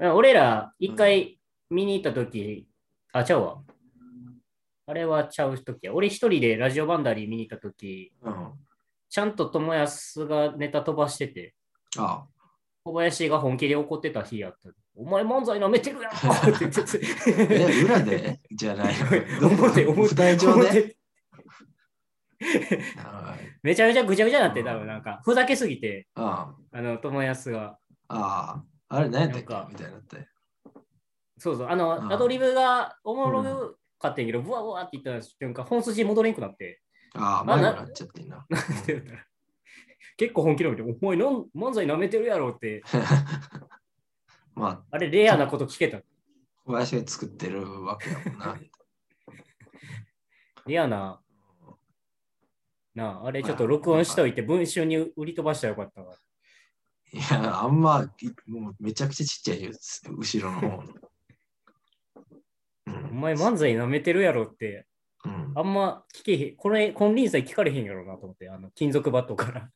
[0.00, 1.38] 俺ら一回
[1.70, 2.68] 見に行ったとき、
[3.12, 3.62] あ、ちゃうわ。
[4.86, 5.92] あれはちゃうときや。
[5.92, 8.52] 俺一人でラジオバンダリー見に行ったとき、うん。
[9.10, 11.54] ちゃんと友安がネタ飛ばしてて、
[11.98, 12.26] あ
[12.84, 14.70] 小林が本気で怒ってた日やった。
[14.94, 17.00] お前漫才舐めてるやんって言ってて。
[17.54, 18.40] え、裏で？
[18.50, 18.94] じゃない。
[19.42, 20.96] 表、表、で？
[23.62, 27.78] めちゃめちゃぐちゃぐちゃになって、多分なんか、ふざけすぎて、あ、あの、友安が。
[28.08, 29.72] ああ、あれ何やったっけ？
[29.72, 30.28] みたいになって。
[31.38, 36.82] そうそう、あの、うんアドリブがおもろかったんやけど、ブワブワって言った瞬間、本筋戻れんくなって。
[37.14, 38.46] ああ、まあなっちゃってんな。
[40.16, 42.82] 結構本気で見て、お前なん漫才舐めてるやろって、
[44.54, 46.00] まあ、あれレアなこと聞けた。
[46.64, 48.58] 小林が作ってるわけやもんな。
[50.66, 51.22] レアな、
[52.94, 56.16] なあ、あれちょっと録音しといて、文集に売り飛ばしたらよかったわ。
[57.12, 59.70] いや、あんま、いもうめちゃくちゃちっちゃいよ、
[60.16, 60.82] 後ろの方の。
[62.86, 63.20] うおん。
[63.20, 64.86] 前漫才舐めてるやろって、
[65.24, 69.70] うん、あんま聞けへん、これ、金輪際聞かれへんやろなと思って、あの金属バットから。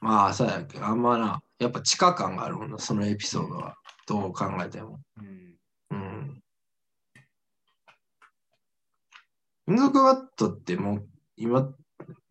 [0.00, 3.76] まあ、そうやけど、あんまな、やっぱ地下感があるもんな、そのエピソードは。
[4.06, 5.00] どう考えても。
[5.16, 5.54] うん、
[5.90, 6.42] うん。
[9.66, 11.72] 金属バットってもう、今、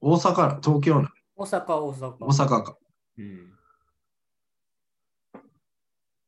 [0.02, 2.16] 大阪、東京な、大阪、大阪。
[2.20, 2.78] 大阪か。
[3.18, 3.54] うん。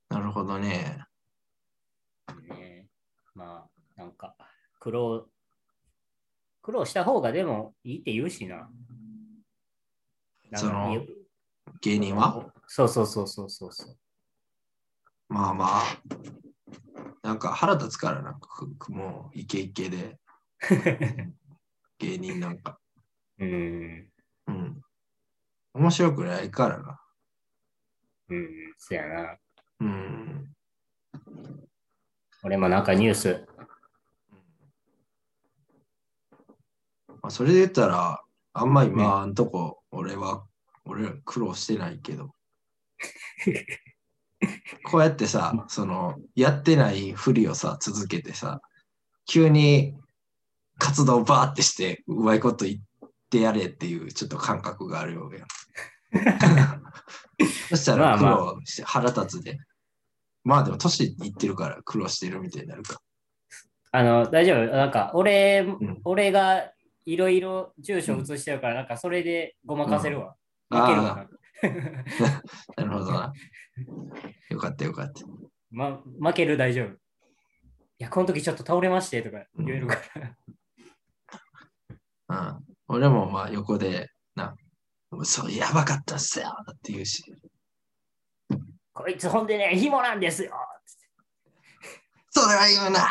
[0.09, 1.05] なるほどね。
[2.47, 2.87] ね
[3.35, 4.35] まあ、なんか、
[4.79, 5.27] 苦労、
[6.61, 8.69] 苦労した方がでもいいって言うしな。
[10.55, 11.05] その
[11.81, 12.51] 芸人は？
[12.67, 13.97] そうそうそうそうそうそう。
[15.29, 15.81] まあまあ、
[17.23, 18.39] なんか腹立つからな、
[18.89, 20.19] もうイケイケで、
[21.97, 22.79] 芸人なんか。
[23.39, 24.11] うん。
[24.47, 24.81] うん。
[25.73, 26.99] 面白くないからな。
[28.29, 29.37] うん、そやな。
[29.83, 30.53] うん。
[32.43, 33.45] 俺もなんかニュース、
[37.21, 38.21] まあ、それで言ったら、
[38.53, 40.45] あんま今んとこ、俺は、
[40.85, 42.33] 俺ら苦労してないけど。
[44.83, 48.61] こうやってさ、その、やってないふりをさ、続けてさ、
[49.25, 49.95] 急に
[50.77, 55.45] 活動バーってして、うまいこと言ってやれっていう、ちょっと感覚があるようや。
[57.69, 59.57] そしたら苦労して腹立つで。
[60.43, 63.01] まあでも年いってるから苦労してるみたいになるか。
[63.91, 64.65] あの、大丈夫？
[64.75, 66.71] なんか、俺、ん俺が
[67.05, 70.35] いろいろ住所移してるから、なんかそれでごまかせるわ。
[70.69, 71.27] 負けるわな。
[72.77, 73.33] なるほどな。
[74.49, 75.21] よかったよかった。
[75.71, 76.87] ま、負ける大丈夫。
[76.87, 76.89] い
[77.99, 80.35] や、この時ちょっと倒れましてとか言えるから。
[82.57, 84.55] うん、俺もまあ横で、な、
[85.23, 87.23] そう、やばかったっすよって言うし、
[88.93, 90.53] こいつほんでね、紐なんですよ
[92.29, 93.07] それは言うな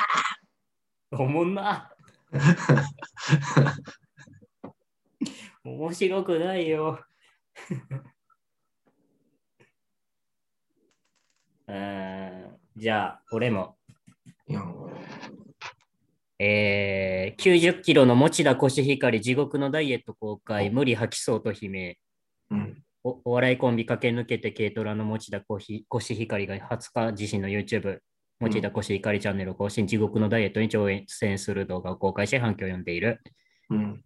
[1.12, 1.92] おもんな。
[5.64, 7.04] 面白くないよ。
[11.68, 13.76] うーんじゃあ、俺も。
[16.38, 21.96] えー、90キロの持田コシヒカリ地獄のダイエット公開、無理吐きそうと悲鳴。
[22.50, 27.98] うん、おお笑いコンビ駆け抜けて軽トラの持田コシヒカリが20日自身の YouTube、
[28.40, 33.20] 持田コシヒカリチャンネルを更新、地獄のダイエットに挑戦する動画を公開し反響を呼んでいる。
[33.70, 34.04] うん、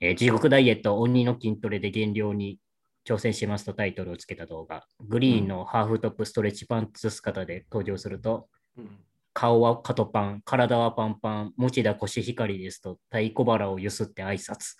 [0.00, 2.58] えー地獄ダイエット、鬼の筋トレで減量に
[3.06, 4.86] 挑戦しますとタイトルをつけた動画。
[5.00, 8.98] グリーンのハーフトップストレッチパンツ姿で登場すると、うん、
[9.34, 14.76] 顔はカトパン、体はパンパン、持田コシヒカリですと太鼓腹をゆすって挨拶。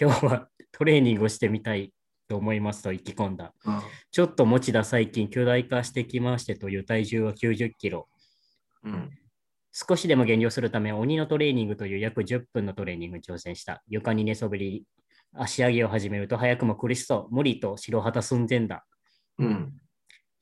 [0.00, 1.92] 今日はトレーニングをしてみたい
[2.28, 3.52] と思いますと意気込んだ。
[3.64, 8.08] あちょっと持田最近巨大化してきましてという体重は90キロ。
[8.84, 9.10] うん、
[9.72, 13.82] 少しでも減量するため、鬼のトレーニングという約10分のトレーニングに挑戦した。
[13.88, 14.84] 床に寝そべり、
[15.34, 17.34] 足上げを始めると早くも苦しそう。
[17.34, 18.86] 無理と白旗寸前だ。
[19.38, 19.74] うん。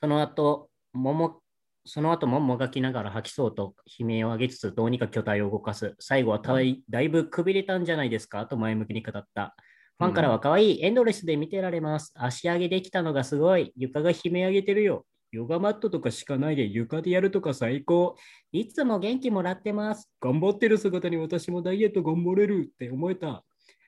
[0.00, 1.40] その後、もも、
[1.84, 5.94] その後ももがきながら吐きそうと悲鳴を上げつつ、どうにか巨体を動かす。
[5.98, 8.46] 最後はたいだいぶくびれたんじゃないですか？
[8.46, 9.56] と前向きに語った。
[9.98, 12.12] ファンからは可愛いエンドレスで見てられます。
[12.14, 13.72] 足上げできたのがすごい。
[13.76, 15.06] 床が悲鳴上げてるよ。
[15.32, 18.16] ヨガマットとか敷かないで床でやるとか最高。
[18.52, 20.10] いつも元気もらってます。
[20.20, 23.42] 頑張ってる姿に私もダイエット頑張れるって思えた。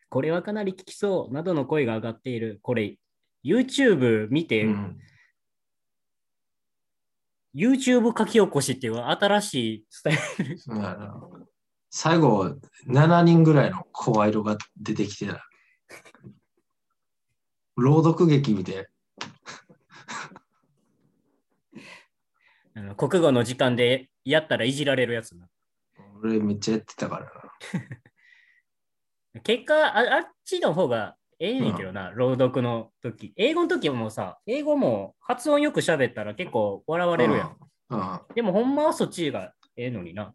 [0.09, 1.35] これはかなり効きそう。
[1.35, 2.59] などの声が上がっている。
[2.63, 2.97] これ、
[3.45, 4.99] YouTube 見て、うん
[7.55, 10.59] YouTube 書き起こしっていう新しいスタイル。
[11.91, 12.55] 最後、
[12.87, 15.48] 7人ぐらいの声色が出てきてた。
[17.77, 18.87] 朗読劇みたい。
[22.75, 25.49] あの国語の時間でやったらいじられるやつな。
[26.23, 27.33] 俺めっちゃやってたからな。
[29.43, 33.33] 結果あ、あっちの方がええねんけどな、朗読の時。
[33.37, 37.57] 英語の時もさ、英語も発音よく喋ったら結構笑われるやん。
[37.91, 38.01] うん。
[38.01, 40.35] うんでもほんまはそっちがええのにな。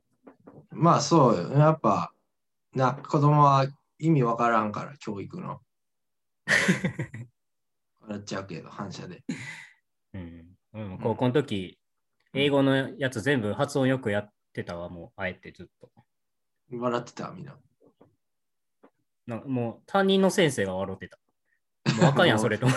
[0.72, 1.52] まあそうよ。
[1.52, 2.12] やっぱ、
[2.74, 3.68] な、子供は
[4.04, 5.62] 意味わからんから、教育の。
[8.02, 9.24] 笑っちゃうけど、反射で。
[10.14, 10.46] うん。
[10.74, 11.80] うん、高校の時、
[12.34, 15.90] 英語のやつ全部発音よくやってたわ、もうあえてずっと。
[16.70, 17.58] 笑ってた、みんな。
[19.26, 21.18] なもう担任の先生が笑ってた。
[21.96, 22.68] もうあかんやん、 それと。
[22.68, 22.76] いや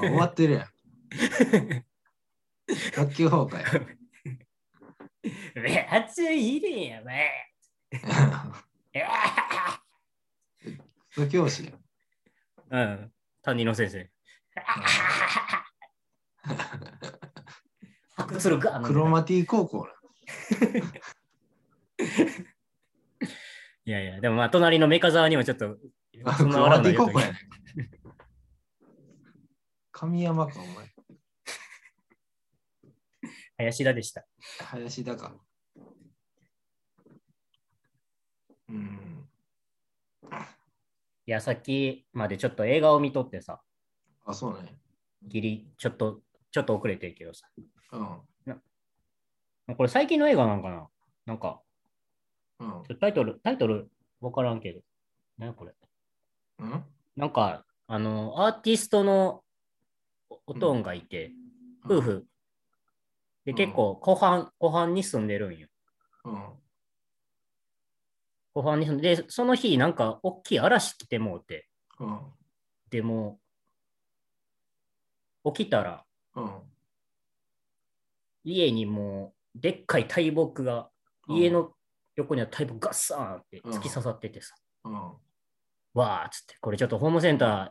[0.00, 0.66] 終わってるやん。
[2.94, 3.96] 学級崩壊
[5.54, 7.02] め 熱いねんや、
[11.22, 11.28] め。
[11.28, 11.72] 教師。
[12.70, 14.10] うん、担任の先生。
[18.16, 19.92] 白鶴がクロマティ高校な。
[23.84, 25.76] いやいや、でもまあ、隣のメカ沢にもちょっと、
[26.24, 26.94] あそんな笑。
[29.92, 30.92] 神山か、お前。
[33.58, 34.26] 林田でした。
[34.64, 35.36] 林田か。
[38.68, 39.28] うん。
[41.28, 43.60] いや、さっきまでちょっと映画を見とってさ、
[44.24, 44.78] あ、そうね。
[45.24, 46.20] ギリ、ちょっと、
[46.52, 47.48] ちょっと遅れてるけどさ。
[47.92, 48.20] うん。
[49.76, 50.86] これ最近の映画なんかな？
[51.26, 51.60] なんか、
[52.60, 52.82] うん。
[53.00, 54.80] タイトル、タイトルわからんけど。
[55.36, 55.74] 何これ？
[56.60, 56.84] うん？
[57.16, 59.42] なんか、あの、アーティストの
[60.30, 61.32] おおとんがいて、
[61.84, 62.26] 夫婦。
[63.44, 65.66] で、結構、後半、後半に住んでるんよ。
[66.24, 66.52] うん。
[68.56, 71.68] 後半にで、で、その日、なんか、大きい嵐来てもうて、
[72.00, 72.20] うん。
[72.88, 73.38] でも、
[75.44, 76.50] 起きたら、うん。
[78.44, 80.88] 家にもう、でっかい大木が、
[81.28, 81.74] 家の
[82.14, 84.94] 横には大木ガッサーンって突き刺さっててさ、うん。
[85.92, 87.70] わーっつって、これちょっとホームセンター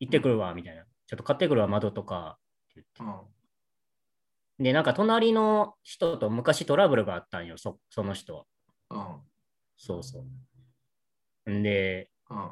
[0.00, 0.82] 行ってくるわ、みたいな。
[1.06, 2.38] ちょっと買ってくるわ、窓とか。
[2.70, 3.20] って言って
[4.58, 4.64] うん。
[4.64, 8.44] で、なんか隣の人と昔トラブルがあったんよ、そその人は。
[9.80, 9.86] うん。
[9.86, 10.24] そうそ
[11.46, 11.50] う。
[11.50, 12.50] んで、うん。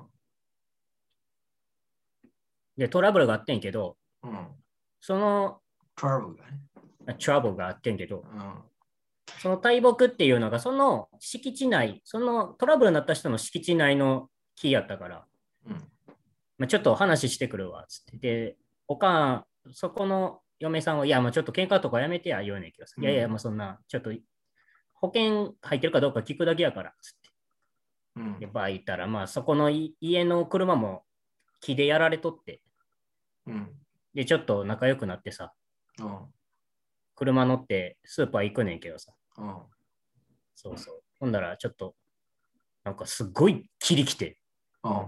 [2.77, 4.47] で、トラブルがあってんけど、うん。
[5.01, 5.61] その
[5.97, 6.61] トラブルがね。
[7.19, 8.55] トラブルがあってんけど、うん。
[9.41, 15.25] その大木っていうのが、その敷地内、そのトラブルになった人の敷地内の木やったから、
[15.67, 15.73] うん。
[16.59, 18.19] まあ、ちょっと話してくるわ、つって。
[18.19, 18.57] で、
[18.89, 24.11] おかん、そこの嫁さんは、いや、もうちょっと喧嘩とかやめてや、言うねんけどさ、うんいやいや、もうそんな、ちょっと、
[24.95, 27.18] 保険入ってるかどうか聞くだけやから、つっ
[28.41, 28.47] で、。
[28.47, 31.05] バー行ったら、まあ、そこのい家の車も
[31.61, 32.63] 木でやられとって、
[33.47, 33.71] うん。
[34.15, 35.53] で、ちょっと仲良くなってさ、
[36.01, 36.19] うん。
[37.15, 39.57] 車乗ってスーパー行くねんけどさ、うん。
[40.55, 41.03] そうそう。
[41.21, 41.95] ほんだら、ちょっと、
[42.85, 44.39] なんかすっごい霧来て、
[44.83, 44.93] うん。
[44.93, 44.99] ブ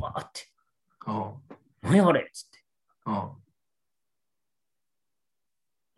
[0.00, 0.48] ワーって、
[1.06, 1.34] うん。
[1.82, 2.64] 何あれっつって。
[3.06, 3.14] うん。
[3.14, 3.36] ほ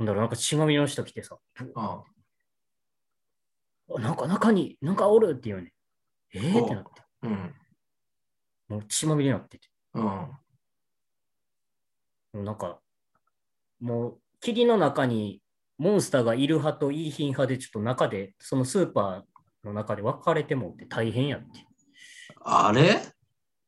[0.05, 1.73] んだら、なんか血まみれの人来てさ、うん。
[1.77, 2.05] あ
[3.99, 5.73] なんか中に、なんかおるって言うねん。
[6.35, 6.90] えー、ってなって、
[7.23, 7.55] うん。
[8.68, 9.68] もう血まみれになってて。
[9.95, 10.05] うん。
[10.05, 10.40] も
[12.35, 12.81] うなんか、
[13.81, 15.42] もう霧の中に
[15.79, 21.47] モンスターがいる派といい品派で、ちょっと中で、そのスーパーの中で分かれてもって大変やって。
[22.40, 23.01] あれ？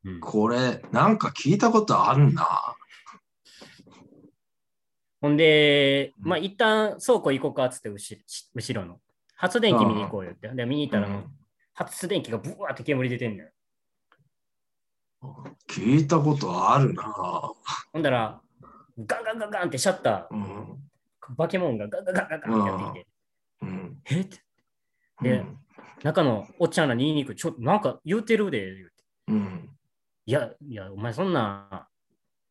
[0.05, 2.77] うん、これ、なんか聞いたことあんな。
[5.20, 8.24] ほんで、うんまあ一旦倉庫行こうかっつって後
[8.55, 9.00] 後ろの。
[9.37, 10.48] 発電機見に行こうよって。
[10.48, 11.31] で、見に行ったらもう、
[11.74, 13.50] 発電機がブワーって煙出てんのよ。
[15.68, 17.02] 聞いたことあるな。
[17.92, 18.40] ほんだら、
[18.98, 20.44] ガンガンガンガンってシャッタうん。
[20.44, 20.76] ー、
[21.30, 23.06] バケモンがガンガンガンガンってやってきて、
[23.62, 23.98] うん。
[24.10, 24.38] えって
[25.22, 25.58] でうん
[26.02, 27.37] 中のおっちゃんらに言いにくい。
[27.37, 29.04] ちょ、なんか言うてるで、言うて。
[29.28, 29.70] うん。
[30.26, 31.88] いや、いや、お前そんな、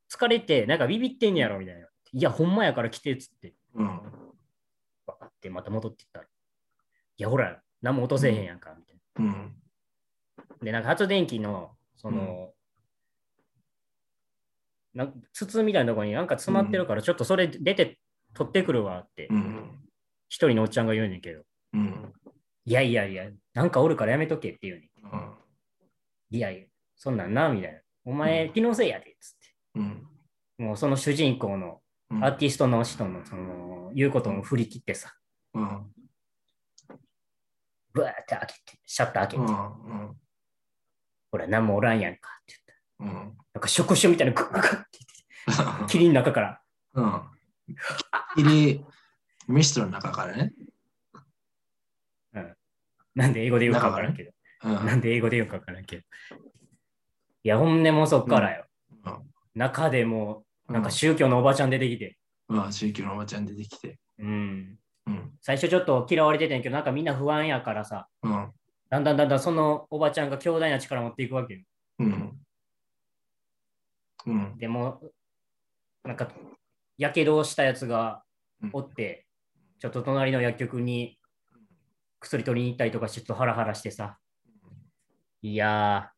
[0.09, 1.81] 疲れて、なんかビビってんねやろ、みたいな。
[2.13, 3.53] いや、ほんまやから来て、っつって。
[3.75, 3.97] うん。
[3.97, 4.01] っ
[5.39, 6.25] てまた戻っていったら。
[6.25, 6.27] い
[7.17, 9.55] や、ほら、何も落とせへんやんか、みたいうん。
[10.37, 10.43] な。
[10.61, 12.53] で、なんか発電機の、その、
[14.93, 17.99] なん筒みたいなところになんか詰まってるから、ちょっとそれ出て
[18.33, 19.79] 取ってくるわって、うん。
[20.29, 22.13] 一人のおっちゃんが言うねんけど、うん。
[22.65, 25.11] いやいやいや、なんかおるからやめとけって言うねん。
[25.11, 25.33] うん。
[26.31, 27.79] いやいや、そんなんな、みたいな。
[28.05, 29.35] お前、気のせいやで、つっ
[29.75, 30.07] うん。
[30.57, 30.63] て。
[30.63, 35.13] もうその主人公のうんアーティストの人の、その、言うことも振り切ってさ、
[35.55, 35.92] うん。
[37.93, 40.17] ブワーって開けて、シャッター開けて、うん。
[41.31, 42.55] ほら、何もおらんやんかって
[42.99, 43.19] 言った。
[43.19, 43.37] うん。
[43.53, 44.99] なんか触手みたいなグッグッグッって
[45.47, 46.61] 言って、 霧の中から、
[46.93, 47.21] うん。
[48.35, 48.85] 霧、
[49.47, 50.53] ミストの中からね。
[53.15, 54.31] なんで英語で言うかわからんけど、
[54.63, 54.85] うん。
[54.85, 56.03] なんで英語で言うかわからんけど。
[57.43, 58.65] いや、ほんでもうそっからよ。
[59.05, 62.17] うん中でも、うなんか宗教のおばちゃん出てきて、
[62.49, 63.99] うん、宗教のおばちゃん出てきて。
[64.17, 64.79] うん。
[65.07, 65.37] うん。
[65.41, 68.51] 最初ちょっと嫌われてたんやけど、なんかみんな不安やからさ、うん。
[68.89, 71.61] だんだんだんだんそのおばちゃんが強大な力を持っていくわけよ。
[71.99, 72.39] うん。
[74.25, 74.57] うん。
[74.57, 75.01] でも、
[76.03, 76.31] なんか、
[76.97, 78.23] やけどをしたやつが
[78.71, 79.25] おって、
[79.79, 81.19] ちょっと隣の薬局に
[82.19, 84.17] 薬取りに行ったりとかちょっとハラハラしてさ、
[85.41, 86.11] いや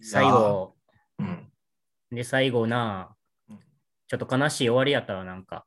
[0.00, 0.74] ー、最後、
[1.18, 1.52] うん。
[2.10, 3.14] で、最後な
[3.48, 3.58] うん、
[4.08, 5.64] ちょっと悲しい終わりやったわ、なんか。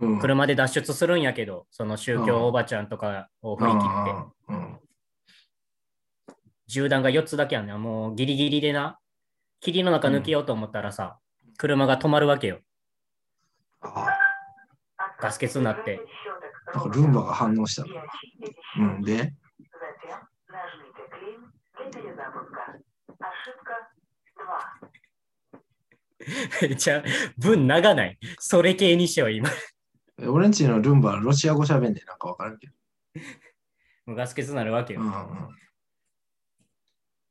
[0.00, 0.18] うん。
[0.18, 4.12] 車で脱出するんやけど、その宗教おばちゃんとかを振り切って、
[4.48, 4.78] うん。
[6.66, 7.82] 銃弾が4つだけやねん。
[7.82, 8.98] もうギリギリでな、
[9.60, 11.18] 霧の中抜けようと思ったらさ、
[11.56, 12.60] 車が止まるわけよ。
[13.80, 14.06] あ
[15.20, 16.00] ガス欠になって。
[16.74, 17.84] なんかルンバが反応した。
[18.78, 19.02] うん。
[19.02, 19.32] で、
[26.62, 27.02] めっちゃ
[27.38, 28.18] 文長ない。
[28.38, 29.48] それ系にしては今。
[30.20, 32.72] え俺んちのルンバはロシア語喋んでなんかわからんけど。
[34.06, 35.00] もうガス欠になるわけよ。
[35.00, 35.48] うんうん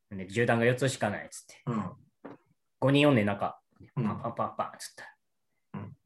[0.10, 1.62] で銃弾が4つしかないっつって。
[1.66, 1.92] うん。
[2.80, 3.60] 5人おんねん中。
[3.98, 5.10] うんパンパンパンパンっつったら。
[5.74, 5.98] うん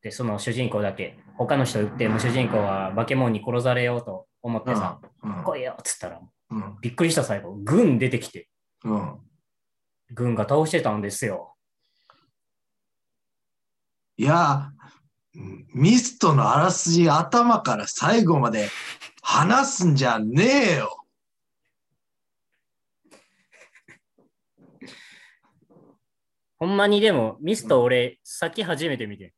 [0.00, 8.48] で、その主人公だけ、他の人撃って、もう主人公は化け物に殺されようと思ってさ、うん来いよっつったら、うんびっくりした最後、軍出てきて、
[8.84, 9.20] うん。
[10.14, 11.56] 軍が倒してたんですよ。
[14.16, 14.72] いや、
[15.34, 18.68] ミストのあらすじ頭から最後まで
[19.22, 20.98] 話すんじゃねえよ。
[26.58, 29.34] ほんまにでも、ミスト俺、さっき初めて見て。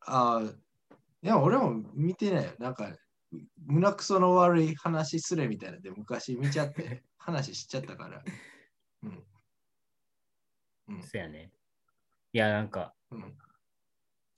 [0.00, 2.50] ああ、いや、俺も見てないよ。
[2.58, 2.96] なんか、
[3.64, 8.22] 胸くその悪い話すれみたいなので昔見ちゃって、話しちゃったから。
[9.02, 9.24] うん。
[10.88, 11.02] うん。
[11.02, 11.52] そやね。
[12.32, 13.36] いや、なんか、うん。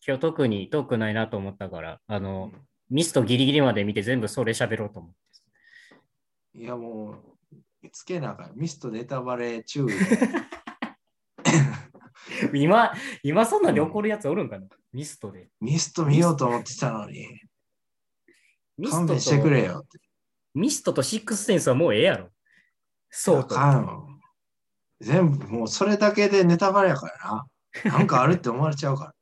[0.08, 2.52] 今日特に遠くないなと思ったから、あうの、ん
[2.88, 5.12] ミストギリギリまで見て全部それ喋ろうと思っ
[6.54, 6.58] て。
[6.58, 8.52] いや、もう、つけなあかん。
[8.56, 9.92] ミストネタバレ注意。
[12.58, 15.50] 今、今そんなんで怒るやつおるんかな、ミストで。
[15.60, 17.28] ミスト見ようと思ってたのに、
[18.78, 20.00] ミスト勘弁してくれと、よって。
[20.54, 22.30] ミストとシックスセンスはもうええやろ。
[23.10, 24.06] そうか
[25.00, 27.18] 全部、もうそれだけでネタバレやから
[27.92, 27.98] な。
[27.98, 29.14] なんかあるって思われちゃうから。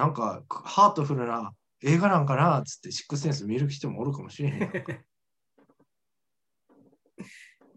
[0.00, 4.62] なんか、ハートフルな映画なんかなっつって、シックスセンス見る人もおるかもしれへん。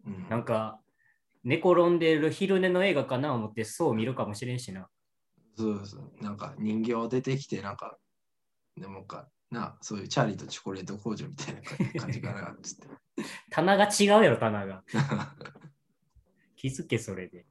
[0.08, 0.80] うんなんか、
[1.44, 4.88] 寝転んでる昼寝の映画かな思ってそう見るかもしれんしな。
[5.58, 6.14] そうそう。
[6.24, 7.98] なんか人形出てきて、なんか、
[8.78, 11.62] でもか、な、そういうチャーリーとチョコレート工場みたいな
[12.00, 12.88] 感じかなっつって。
[13.52, 14.86] 棚が違うやろ、棚が。
[16.56, 17.46] 気づけ、それで。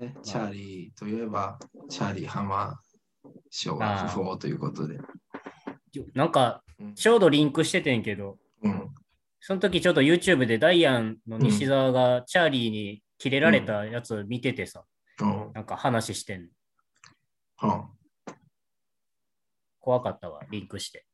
[0.00, 2.78] ね、チャーリーといえば、チャーリー浜
[3.50, 4.98] 賞が不法ということで。
[6.14, 8.90] なんか、うんちょうどリンクしててんけど、うん。
[9.40, 14.84] その時ちょっと YouTube でダイアンの西澤がチャーリーにキレられたやつ見ててさ、
[15.20, 15.52] うん。
[15.54, 16.48] なんか話してんの。
[17.62, 17.84] うん。
[19.80, 21.06] 怖かったわ、リンクして。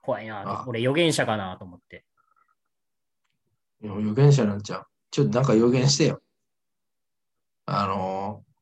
[0.00, 0.64] 怖いな。
[0.66, 2.04] 俺予言者かなと思って。
[3.82, 4.86] 予言者なんちゃう。
[5.12, 6.21] ちょっとなんか予言してよ。
[7.66, 8.52] あのー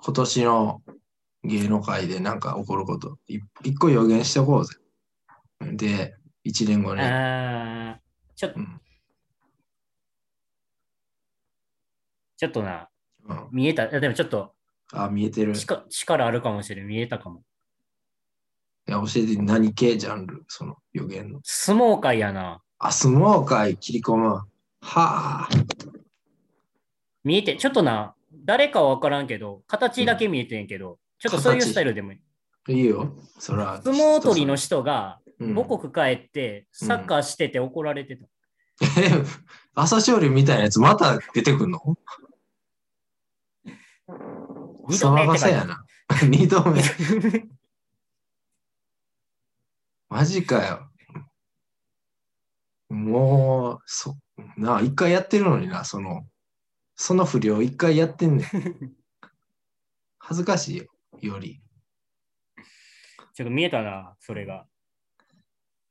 [0.00, 0.82] 今年の
[1.42, 3.18] 芸能界でなんか起こること。
[3.26, 4.76] い一個予言しておこうぜ。
[5.60, 7.00] で、一年後に。
[7.00, 8.80] あーちょっとうん。
[12.36, 12.88] ちょっとな、
[13.28, 13.48] うん。
[13.50, 13.88] 見えた？
[13.88, 14.54] でもちょっと
[14.92, 15.52] あ、見えてる。
[15.52, 16.86] い力力あるかもしれん。
[16.86, 17.42] 見えたかも。
[18.86, 21.40] や、教えて何系ジャンル、その予言の。
[21.42, 22.62] 相撲界やな。
[22.78, 24.28] あ、相撲界切り込む。
[24.28, 24.46] は
[24.80, 25.48] あ。
[27.24, 32.20] 見えて、ちょっとな、誰かは分からんけど、形だけ見えてんけど、ちょっとそういうスタイルでもい
[32.68, 32.72] い。
[32.72, 33.16] いいよ。
[33.38, 33.80] そら。
[33.82, 38.26] 相撲取りの人がうん母国帰ってサッカーしてて怒られてた。
[39.00, 39.10] え、
[39.74, 41.80] 朝青龍みたいなやつまた出てくんの？
[44.88, 45.84] 騒がせやな。
[46.28, 46.82] 二度目。
[50.08, 50.90] マジかよ。
[52.88, 54.16] もう、そ、
[54.56, 56.26] なあ、一回やってるのにな、その、
[57.00, 58.46] その不良一回やってんねん。
[60.18, 60.86] 恥ずかしいよ、
[61.20, 61.62] より。
[63.34, 64.66] ちょっと見えたな、それが。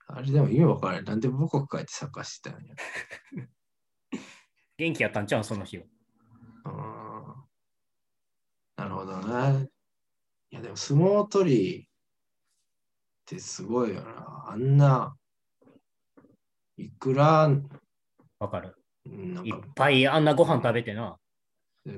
[0.08, 1.04] あれでも意味わからない。
[1.06, 2.76] なんで母国帰ってサッカーしてたんや。
[4.76, 5.86] 元気やったんちゃうん、その日は。
[6.66, 7.48] うーん
[8.76, 9.70] なるほどね。
[10.52, 11.88] いや、でも相撲取りっ
[13.26, 14.44] てすごいよな。
[14.50, 15.18] あんな、
[16.76, 17.50] いくら、
[18.40, 18.76] わかる。
[19.44, 21.18] いっぱいあんなご飯食べてな。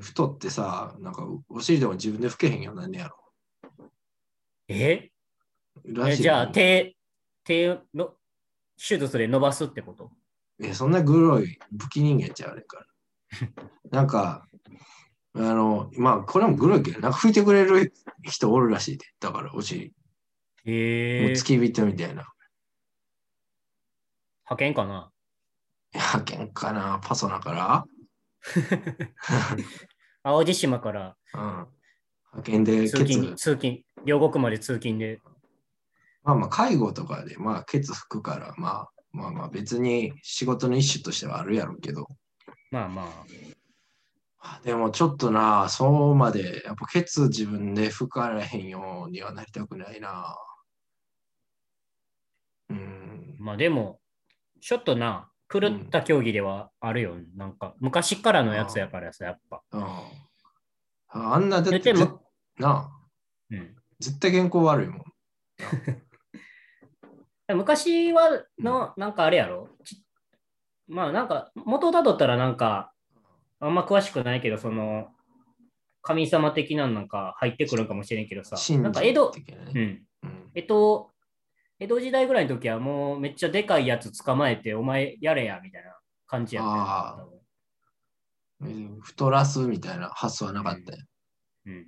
[0.02, 3.18] 太ってさ、なんかお尻でも自分で拭けへんようなんねやろ。
[4.68, 5.12] え？
[5.86, 6.96] えじゃあ、手、
[7.44, 8.14] 手の
[8.78, 10.12] 手術で伸ばすってこと？
[10.62, 12.86] え、そんなグロい武器人間ちゃうあれから。
[13.92, 14.48] なんか、
[15.34, 17.94] あの、まあ、これもグロいけど、なんか拭いてくれる
[18.24, 19.06] 人おるらしいで。
[19.20, 19.94] だから、お尻。
[20.66, 22.32] へえもう付き人みたいな。
[24.46, 25.12] 派遣かな？
[25.94, 27.86] 派遣かな、パソナから。
[30.24, 31.42] 淡路島からうん。
[31.42, 35.20] 派遣でケ通勤、ツ、通勤、両国まで通勤で。
[36.24, 42.08] まあまあ介護とかで、まあケツ拭くから、まあまあまあ別に仕事の一種としてはあるやろうけど。
[42.72, 43.26] まあま
[44.42, 50.38] あ、でもちょっとな、そうまで、やっぱケツ自分で拭かれへんようにはなりたくないな。
[52.70, 53.36] うん。
[53.40, 54.00] まあでも、
[54.62, 57.16] ちょっとな、狂った競技ではあるよ。
[57.36, 59.64] なんか、昔からのやつやからさ、やっぱ。
[59.72, 59.84] うん
[61.12, 61.92] あんなだって
[62.60, 62.92] な
[63.50, 63.76] うん。
[64.00, 65.04] 絶対健康悪いもん。
[67.58, 70.04] 昔はの、なんかあれやろち
[70.88, 72.94] まあなんか、元をたどったらなんか、
[73.60, 75.12] あんま詳しくないけど、その、
[76.02, 79.34] 神様的なのなんか入ってくるかもしれんけどさ、信なんか江戸。
[79.74, 80.06] うん。
[80.24, 81.12] うんえっと、
[81.80, 87.40] 江戸時代ぐらいの時はもうめっちゃでかいやつ捕まえて、お前やれや、みたいな感じやったよあー多分
[88.62, 88.68] う
[88.98, 90.98] ん太らすみたいな発想はなかったよ。
[91.68, 91.88] うん。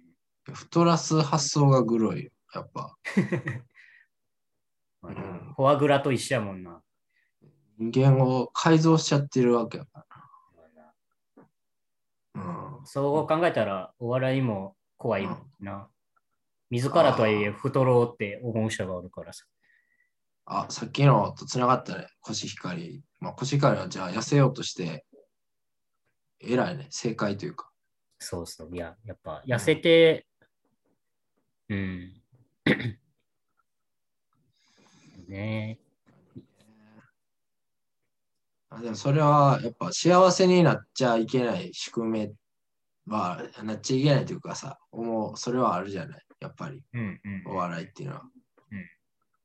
[0.53, 2.97] 太らす発想がグロいよ、やっぱ。
[5.03, 6.81] うんフォアグラと一緒やもんな。
[7.77, 10.05] 人間を改造しちゃってるわけやか
[12.35, 12.77] らな。
[12.77, 12.85] うん。
[12.85, 15.27] そう考えたら、お笑いも怖い
[15.59, 15.89] な。
[16.69, 19.45] 自らとはいえ、太ろうって思う人がおるからさ。
[20.53, 23.01] あ、さっきのとつながったね、コシヒカリ。
[23.21, 25.05] まあ、コシヒカリはじゃあ痩せようとして、
[26.41, 27.71] 偉いね、正解というか。
[28.19, 28.75] そうそう。
[28.75, 30.27] いや、やっぱ痩せて、
[31.69, 32.21] うん。
[35.29, 35.79] ね
[38.69, 42.33] あでもそれはやっぱ幸せになっちゃいけない宿命
[43.05, 46.97] はなっちゃいけないというかさ、思う、それはあるじゃない、やっぱり、え。
[46.97, 47.53] うんうん。
[47.53, 48.23] お笑いっていうのは。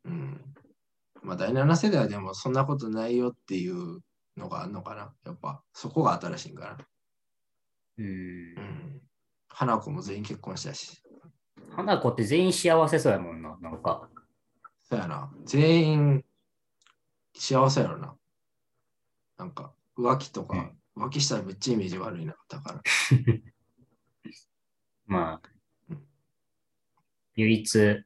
[0.07, 0.57] うん。
[1.27, 4.01] まあ、第7世代でもそんなことないよっていう
[4.37, 5.13] のがあるのかな。
[5.25, 6.79] やっぱ、そこが新しいんかな。
[7.99, 8.09] うんう。
[8.09, 9.01] ん。
[9.49, 11.03] 花子も全員結婚したし。
[11.73, 14.09] 花子って全員幸せそうやもんな、なんか。
[14.85, 15.29] そうやな。
[15.45, 16.25] 全員
[17.35, 18.15] 幸せやろな。
[19.37, 22.37] なんか、浮気とか、浮気したらめっちゃイメージ悪いな。
[22.49, 22.83] だから。
[25.07, 25.49] まあ
[25.91, 26.07] うん、
[27.35, 28.05] 唯一、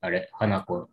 [0.00, 0.88] あれ、花子、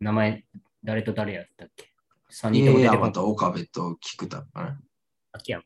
[0.00, 0.44] 名前、
[0.82, 1.92] 誰と誰やったっけ
[2.32, 3.10] ?3 人とも家出てこない。
[3.10, 4.78] 山と岡部と菊田かな？
[5.32, 5.62] 秋山。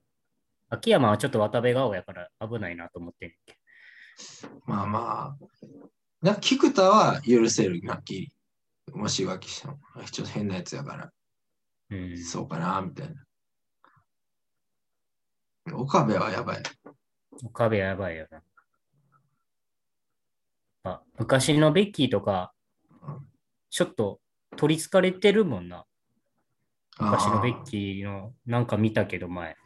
[0.71, 3.59] 秋山はちょっと渡部顔やから危ないなと思ってんけ
[4.67, 5.47] まあまあ。
[6.21, 8.33] な菊田は許せる、はっきり。
[8.93, 9.79] もし浮気しても。
[10.11, 11.13] ちょっと変なやつやから、
[11.91, 12.19] うん。
[12.19, 13.09] そうかな、みたい
[15.67, 15.77] な。
[15.77, 16.63] 岡部はやばい。
[17.45, 18.43] 岡部やばいよな。
[20.85, 22.58] あ昔のベッキーとかうん、
[23.71, 24.21] ちょっと
[24.57, 25.85] 取りつかれてるもんな。
[26.99, 27.65] 昔のベッー。
[27.65, 29.57] キーのなんか見たけど前、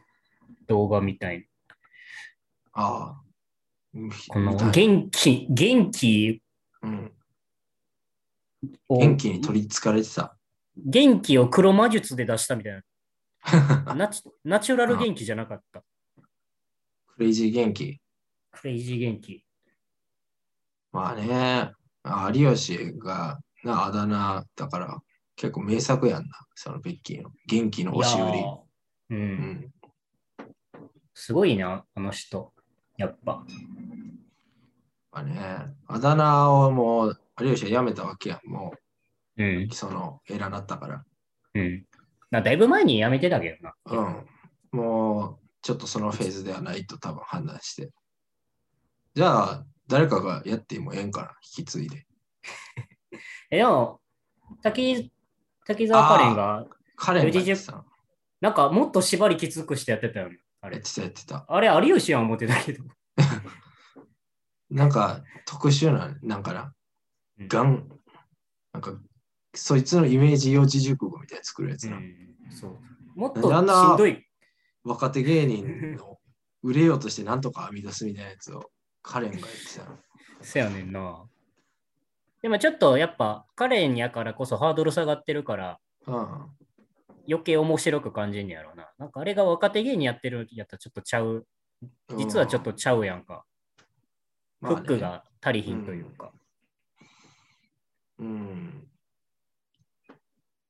[0.67, 1.49] 動画みたい
[2.73, 3.23] ああ。
[4.29, 6.43] この元気、元気
[6.83, 7.13] うん、
[8.89, 10.37] を、元気に取りつかれてた。
[10.77, 12.83] 元気を黒魔術で出したみたいな。
[13.95, 15.85] ナチナチュラル元気じゃなかった。
[17.07, 18.01] クレイジー元気。
[18.53, 19.45] クレイジー元気。
[20.93, 21.73] まあね、
[22.35, 25.01] 有吉がなあだ名だから
[25.37, 29.71] 結構名作やんな、そのベッキーの元気の押し売り。
[31.15, 32.53] すごいな、あの人。
[32.97, 33.45] やっぱ。
[35.13, 35.41] まあね、
[35.87, 38.49] あだ名をもう有吉はやめたわけやん。
[38.49, 38.75] も
[39.37, 39.75] うんう、。
[39.75, 41.05] その、偉なったから。
[41.55, 41.85] うん。
[42.31, 43.75] なだいぶ前に辞めてたけどな。
[43.85, 44.79] うん。
[44.79, 47.91] もう、ちょっとそのフェーズではないと多分判断して。
[49.15, 52.07] じゃあ、誰かがやってもええんかな、引き継いで。
[53.53, 54.01] え、でも、
[54.63, 55.13] 滝、
[55.67, 57.85] 滝沢カレンが、彼がやってた。
[58.41, 60.39] なんかもっと縛りきつくしてやってたよね。
[60.63, 60.83] あれやっ。
[60.83, 61.45] てた、やってた。
[61.47, 62.83] あれ、有吉は思ってたけど。
[64.71, 66.75] なんか、特殊な、なんかな、
[67.39, 67.91] うんガン、
[68.73, 68.99] なんか、
[69.55, 71.99] そいつのイメージ幼児熟語みたいに作るやつな。
[71.99, 72.79] うんそう。
[73.15, 73.61] もっとしな
[73.95, 74.27] んどい。
[74.83, 76.19] 若手芸人の
[76.63, 78.71] 売れようとしてなんとか編み出すみたいなやつを
[79.03, 79.99] カレンがやってたの。
[80.41, 81.29] せやねんな。
[82.43, 86.17] でもちょっとやっぱカレンやからこそハードル下がってるからうん。
[87.29, 88.91] 余計面白く感じんねやろな。
[88.99, 91.47] なんかあれが若手芸人やってるやったらちょっとちゃう。
[92.17, 93.45] 実はちょっとちゃうやんか。
[94.61, 96.33] まあねフックが足りひんというか。
[98.19, 98.89] うん。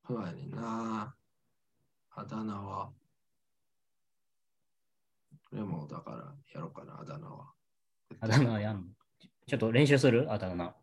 [0.07, 1.15] そうやねんな。
[2.15, 2.91] あだ名は。
[5.49, 7.51] これもだからやろうかな、あだ名は。
[8.21, 8.83] あだ名やんの？
[9.47, 10.31] ちょっと練習する？
[10.31, 10.75] あだ名。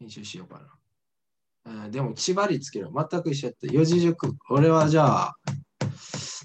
[0.00, 0.60] 練習しようか
[1.64, 1.82] な。
[1.84, 2.88] うん、でも、縛りつける。
[2.94, 3.68] 全く一緒やって。
[3.70, 4.34] 四字熟語。
[4.50, 5.36] 俺はじゃあ、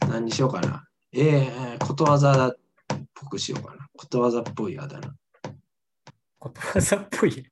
[0.10, 0.86] 何にしようかな。
[1.14, 2.56] えー、ことわざっ
[3.14, 3.88] ぽくしようかな。
[3.96, 5.14] ことわざっぽいあだ名。
[6.40, 7.46] ことわざっぽい。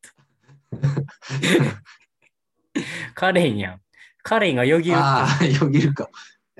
[3.14, 3.82] カレンやん。
[4.24, 4.98] カレンがよぎる。
[4.98, 6.10] ああ、よぎるか。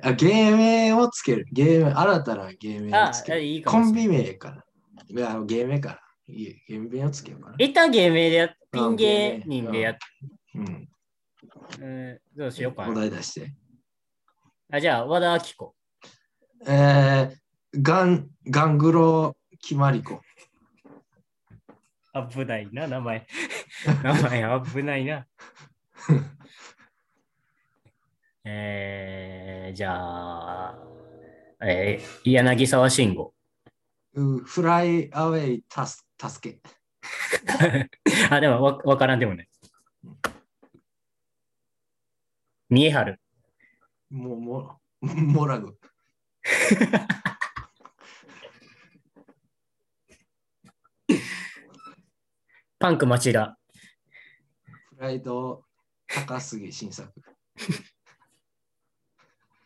[0.02, 1.46] あ芸名をつける。
[1.52, 3.40] 芸名、新たな芸名をつけある。
[3.40, 4.64] コンいいかもしれんビ名かな。
[5.08, 5.98] いや、芸名かな。
[6.32, 7.56] いい芸名をつけようかな。
[7.58, 9.96] いた芸名でやっピうんン芸人でやっ、
[10.54, 10.88] うん。
[11.80, 13.00] うん、どうしようかおな。
[13.00, 13.54] 題出して。
[14.72, 15.74] あじゃあ、和田アキ子。
[16.66, 20.20] えー、ガン、ガングロ決まり子。
[22.30, 23.26] 危ないな、名前。
[24.02, 25.26] 名前危ないな。
[28.44, 30.78] えー、じゃあ、
[31.62, 33.34] えー、柳沢慎吾。
[34.14, 36.60] うフライアウェイタス助け。
[38.30, 39.48] あ、でもわわからんでもない。
[42.70, 43.20] 見えはる。
[44.10, 45.76] もう、も う、モラグ。
[52.78, 53.58] パンク町田。
[54.90, 55.64] フライド
[56.06, 57.12] 高杉新作。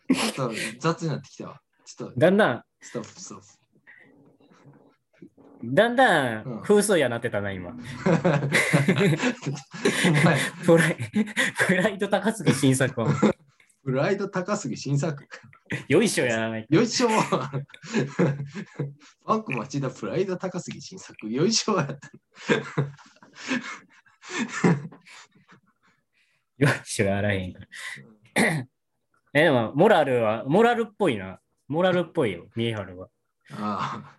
[0.08, 1.60] ちょっと雑になってきたわ。
[1.84, 3.46] ちょっとだんだん、ストップストップ。
[5.74, 7.70] だんだうんん風水やなってたな、今。
[7.70, 7.74] お
[10.24, 10.96] 前、フライ
[11.54, 13.08] フライト高杉新作は。
[13.84, 15.28] フライド高杉新作？
[15.86, 16.66] よいしょやらない。
[16.68, 17.08] よいしょ。
[19.24, 21.30] バンク町田プライド高杉新作？
[21.30, 21.94] よいしょやった。
[26.58, 27.66] よいしょやらへんから。
[29.34, 31.38] え、でも、モラルは、モラルっぽいな。
[31.68, 33.08] モラルっぽいよ、見えはるは。
[33.52, 34.15] あ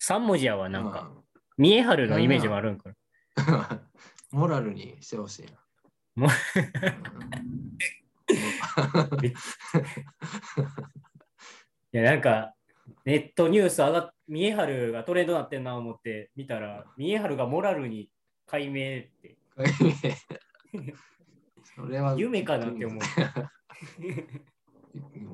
[0.00, 1.10] 3文字やわ、あなんか。。
[1.56, 2.94] 見えはるのイメージもあるんかうん
[4.38, 5.52] モラルにしてほしいな。
[6.16, 6.28] も
[11.92, 12.54] いや、なんか、
[13.04, 18.10] ネットニュース上がっ、見えはるがトレンドなってんな思って見たら、見えはるがモラルに
[18.46, 19.36] 解明って、
[21.76, 23.02] それは夢かなって思う。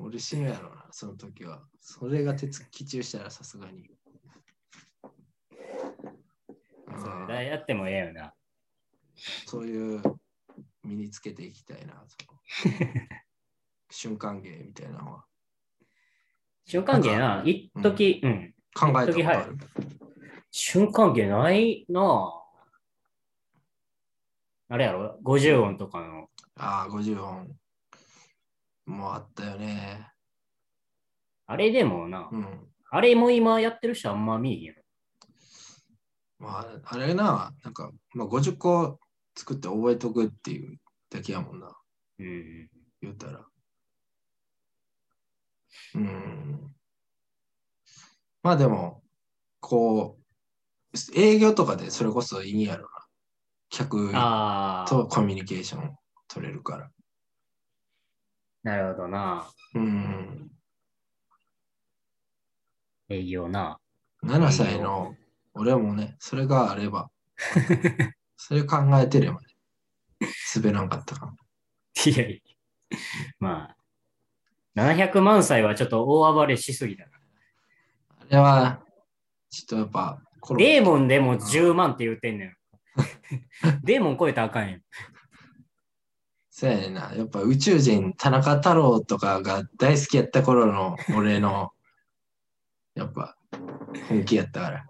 [0.01, 1.67] 俺死ぬやろな、その時は。
[1.79, 3.96] それが鉄気中したらさすがに。
[6.95, 8.33] そうだやってもええよな。
[9.45, 10.01] そういう
[10.83, 12.03] 身につけていきたいな。
[12.07, 12.39] その
[13.89, 15.25] 瞬間芸みたいなのは。
[16.65, 19.57] 瞬間芸な、一時、うん、考えたことある。
[20.51, 22.47] 瞬間芸ないなぁ
[24.69, 26.29] あれやろ ?50 音とかの。
[26.55, 27.55] ああ、50音。
[28.85, 30.11] もうあったよね。
[31.45, 32.67] あれでもな、うん。
[32.89, 34.76] あれも今やってる人あんま見えへん。
[36.39, 38.99] まあ、あれな、なんか、まあ、50個
[39.35, 40.77] 作って覚えとくっていう
[41.09, 41.75] だけやもんな、
[42.19, 42.69] うん。
[43.01, 43.45] 言ったら。
[45.95, 46.75] うん。
[48.43, 49.03] まあでも、
[49.59, 52.89] こう、営業とかでそれこそいいんやろな。
[53.69, 54.11] 客
[54.87, 55.95] とコミュニケーション
[56.27, 56.89] 取れるから。
[58.63, 59.51] なるほどな。
[59.75, 60.51] うん。
[63.09, 63.79] 営業な。
[64.23, 65.15] 7歳の
[65.57, 67.09] 俺もね、それがあれば、
[68.37, 69.47] それ考えてれば、ね、
[70.55, 71.33] 滑らんかったか
[72.05, 72.41] いやい
[72.89, 72.97] や。
[73.39, 73.77] まあ、
[74.75, 77.11] 700万歳はちょっと大暴れしすぎだな。
[78.21, 78.83] あれは、
[79.49, 80.21] ちょっとやっぱ、
[80.57, 82.57] デーモンでも10万って言ってんねん。
[83.83, 84.81] デーモン超えたらあかんやん。
[86.49, 87.13] そうやねんな。
[87.13, 91.71] やっぱ宇宙人、田中太郎とかが大好きやった頃の俺の、
[92.95, 93.35] やっぱ、
[94.09, 94.85] 本気やったから。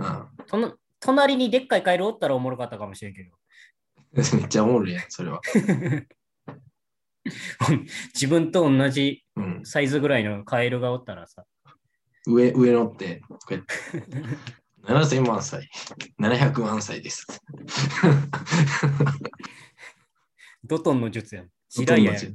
[0.00, 0.46] うん。
[0.46, 3.30] との隣にでっかいカエルおったらおもろかったかもしれんけど。
[4.36, 5.40] めっちゃおもろいやん、それは。
[8.14, 9.60] 自分と同じうん。
[9.64, 11.44] サイズぐらいのカエルがおったらさ。
[12.26, 13.74] 上、上乗って、こうやって。
[14.84, 15.68] 7000万歳。
[16.20, 17.26] 700万歳です。
[20.64, 21.48] ドトンの術やん。
[21.68, 22.24] ジライアやん。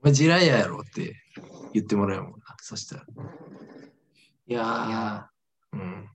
[0.00, 1.16] お前ジライアやろって
[1.72, 2.38] 言ってもらえるもんな。
[2.60, 3.06] そしたら。
[4.46, 5.30] いやー、いや
[5.72, 6.10] うん。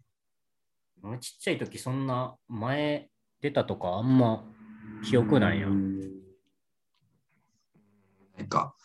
[1.01, 3.09] 俺ちっちゃい時そんな前
[3.41, 4.43] 出たとかあんま
[5.03, 5.99] 記憶ないやん。
[8.37, 8.75] なんか、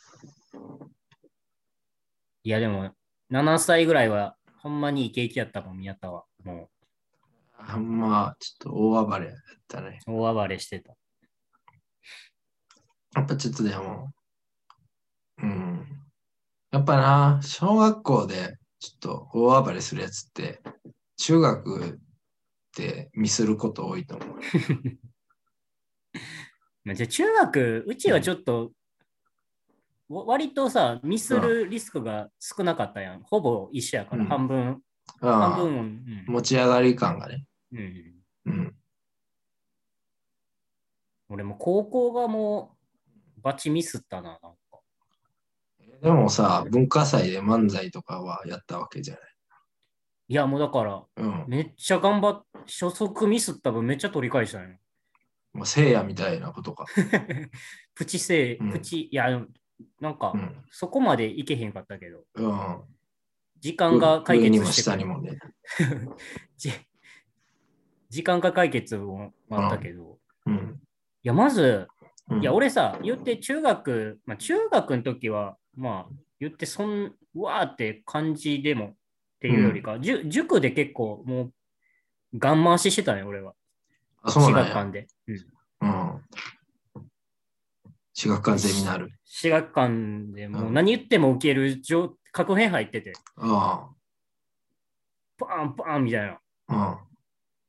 [2.42, 2.92] いやでも
[3.30, 6.24] 7歳ぐらいはほんまにイケイケやったもん、宮田は。
[6.42, 6.70] も
[7.58, 9.36] あんま、ちょっと大暴れやっ
[9.68, 9.98] たね。
[10.06, 10.94] う大暴れしてた。
[13.14, 14.10] やっぱちょっとでも、
[15.42, 15.86] うん。
[16.70, 20.60] やっぱな、小学校でちょっと大暴れするやつって、
[21.16, 21.98] 中学
[22.76, 24.38] でミスること多いと思う。
[26.84, 28.72] まあじゃあ中学、うちはちょっと、
[30.10, 33.22] わ割とさ、ミスるリスクが少なかったやん。
[33.22, 34.82] ほぼ一緒やから、うん半分、
[35.18, 37.46] 半分、うん持ち上がり感がね。
[37.72, 38.22] うん。
[38.44, 38.76] うん。
[41.30, 42.76] 俺も高校がも
[43.38, 44.32] うバチミスったな。
[44.32, 44.58] なんか
[46.02, 49.22] でもさ、文化祭で漫才とかはやったわけじゃない。
[50.26, 51.44] いやもうだから、うん。
[51.48, 54.76] めっちゃ頑張っ、初速ミスった分めっちゃ取り返したんよ。
[55.52, 56.86] もう聖夜みたいなことか。
[57.94, 59.28] プチせい、うんプチ、いや、
[60.00, 60.64] なんか、うん。
[60.70, 62.82] そこまでいけへんかったけど、うん。
[63.60, 65.38] 時間が解決してくれ下にもね。
[66.56, 66.72] じ
[68.08, 70.80] 時間が解決もあったけど、うん。
[71.22, 71.88] いや、まず、
[72.30, 78.94] うんいや、俺さ、言って中学、まあ、中学の時は、まあ、言ってそん、うわーって感じでもっ
[79.40, 81.52] ていうよりか、じゅ塾で結構もう、
[82.36, 83.54] ガン回ししてたね、俺は。
[84.22, 84.74] あ、そう私なんや。
[84.74, 85.06] 学館で。
[85.28, 85.36] うん。
[85.80, 86.22] うん。
[88.12, 89.10] 私学館ゼミナール。
[89.26, 93.88] 私学館でもううん何言っても受ける上確変入ってて、あ
[95.36, 96.38] パーンパーンみたいな。
[96.68, 96.98] あ。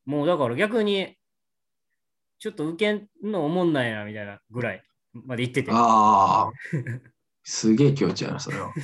[0.06, 1.16] もうだから逆に、
[2.40, 4.84] ちょっと受けんのおもんないなみたいなぐらい
[5.14, 5.78] まで言っててうん。。
[5.78, 6.52] ああ。
[7.46, 8.74] すげえ境地やな、それは。
[8.76, 8.82] うん。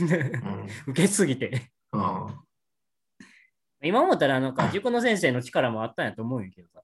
[0.92, 1.72] 受けすぎて。
[1.92, 2.40] うん。
[3.84, 6.84] 今思ったらなんか塾の先生の力もあったんやと思うんやけどさ。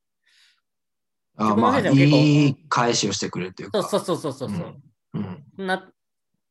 [1.37, 3.83] あまあ、いい返しをしてくれるっていうか。
[3.83, 4.81] そうそうそうそうそう。
[5.13, 5.43] ううん。
[5.59, 5.67] うん。
[5.67, 5.87] な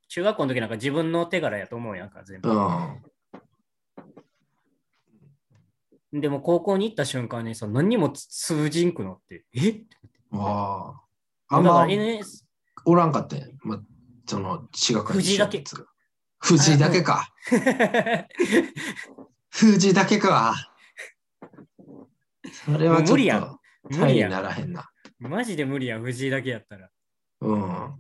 [0.09, 2.49] 中学校の時なんか自分の手柄やと思うやんか、全部。
[2.49, 2.53] う
[6.17, 6.21] ん。
[6.21, 9.81] でも高校に行った瞬間にさ、何にも通じんくなって、え？
[10.33, 10.95] あ
[11.49, 11.57] あ。
[11.57, 12.45] あんま NS、
[12.85, 13.83] おらんかったんやま、
[14.27, 15.65] その、私学藤井だけ。
[16.39, 17.29] 藤井だけか。
[19.51, 20.55] 藤井だけか。
[22.65, 23.59] それはちょっ無理やんと、
[23.91, 24.89] 無理にならへんな。
[25.19, 26.91] マジで無理やん、藤井だけやったら。
[27.41, 27.95] うん。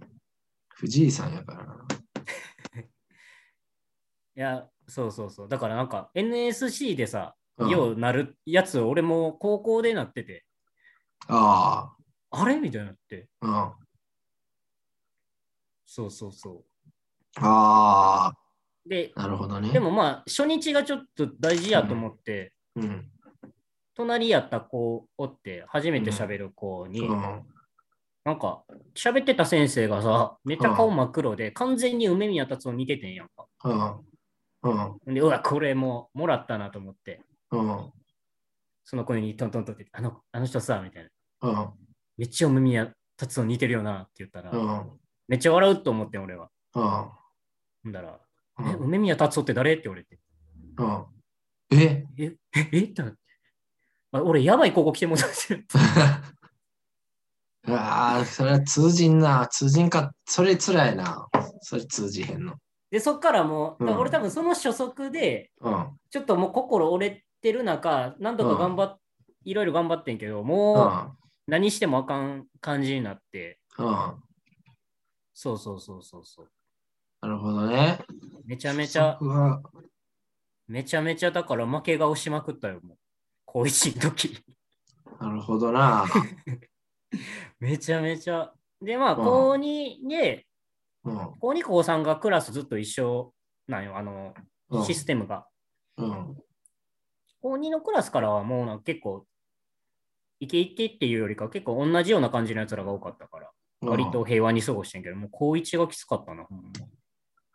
[0.68, 1.86] 藤井さんやからな。
[2.82, 5.48] いや、そうそうそう。
[5.48, 10.44] だからなんか NSC でさ、うんようなるやつ、俺も高校でなってて、
[11.28, 11.96] あ
[12.30, 12.56] あれ？
[12.60, 13.28] みたいになって。
[13.40, 13.72] あ。
[13.78, 13.85] うん。
[15.86, 16.64] そうそうそ
[17.36, 18.32] あ
[18.84, 18.88] う。
[18.88, 19.22] で、あ。
[19.22, 19.70] なるほどね。
[19.70, 23.08] でもまあ、初日がちょっと大事やと思って、うん。
[23.94, 27.46] 隣やった子おって、初めて喋る子に、うん。
[28.24, 28.64] なんか、
[28.94, 33.46] 喋ってた先生がさ、めっちゃ顔真っ黒で、完全に梅宮達夫似ててんやんか。
[33.64, 34.98] うん。
[35.06, 35.14] うん。
[35.14, 37.22] で、うわ、これもうもらったなと思って、
[37.52, 37.92] うん。
[38.84, 41.08] その子にトントントンって、あの、あの人さ、みたい
[41.40, 41.48] な。
[41.48, 41.70] うん。
[42.18, 45.00] めっちゃ梅宮達夫似てるよなって言ったら、うん。
[45.28, 46.50] めっちゃ笑うと思ってん、俺は。
[46.74, 46.82] うん。
[46.82, 47.10] ほ
[47.88, 48.20] んだら、
[48.58, 49.72] うんえ、梅宮達夫って誰？
[49.74, 50.18] って言われて、
[50.78, 51.06] うん。
[51.70, 52.06] え？
[52.18, 52.80] え、え、え？
[52.84, 53.18] ってなって。
[54.12, 55.64] あ俺、やばい高校来てもらって。
[57.68, 59.48] ああ、それは通じんな。
[59.48, 61.26] 通じんか、それつらいな。
[61.60, 62.54] それ通じへんの。
[62.90, 65.98] で、そっからもう、うん俺多分その初速で、うん。
[66.10, 69.00] ちょっともう心折れてる中、何度か頑張っ、
[69.44, 71.16] いろいろ頑張ってんけど、うもう、ん。
[71.48, 74.22] 何してもあかん感じになって、うん。
[75.38, 76.48] そうそうそうそうそう。
[77.20, 77.98] なるほどね。
[78.46, 79.18] めちゃめちゃ
[80.66, 82.98] めちゃめちゃだから負け顔しまくったよ、もう。
[83.44, 84.42] 高一の時。
[85.20, 86.06] なるほどな。
[87.60, 88.50] めちゃめちゃ。
[88.80, 90.46] で、まあ、うん高2で、
[91.04, 91.16] うん。
[91.38, 93.34] 高2、高3がクラスずっと一緒
[93.68, 94.32] なんよ、あの、
[94.70, 95.46] うんシステムが。
[95.98, 96.36] うん。
[97.42, 99.26] 高2のクラスからはもう結構、
[100.40, 106.70] イケイケっていうよりか結構同じような感じのやつらが多かったから、割と平和に過ごしてんけど、もう高1がきつかったな、ほんま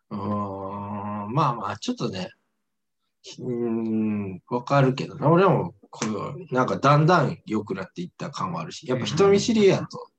[0.10, 1.26] うん。
[1.26, 2.30] うんまあまあ、ちょっとね、
[3.40, 5.30] うーん、わかるけどな。
[5.30, 10.10] 俺も、こう、なんかだんだん良くなっていった感はあるし、やっぱ人見知りやと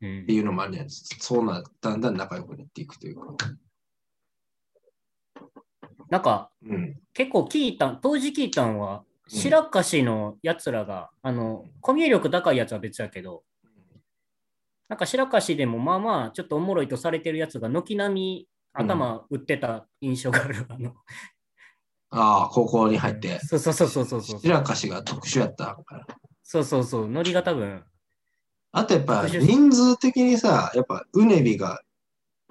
[0.00, 0.86] うんっていうのもあるね。
[0.88, 3.36] そうな、だんだん仲良くなっていくというか。
[6.08, 7.00] なんかうん。
[7.12, 13.44] 結構聞いた、当時聞いたんは、うん白樫のやつらが、あの、コミュ力高いやつは別やけど、
[14.90, 20.66] なんか白樫でもまあまあちょっとおもろいとされてるやつが軒並み頭打ってた印象がある。
[20.68, 20.94] あの
[22.10, 23.38] ああ、高校に入って。
[23.38, 24.40] そうそうそうそうそうそう。
[24.40, 26.06] 白かしが特殊やったから。
[26.42, 27.08] そうそうそう。
[27.08, 27.84] ノリが多分。
[28.72, 31.80] あとやっぱ人数的にさ、やっぱうねびが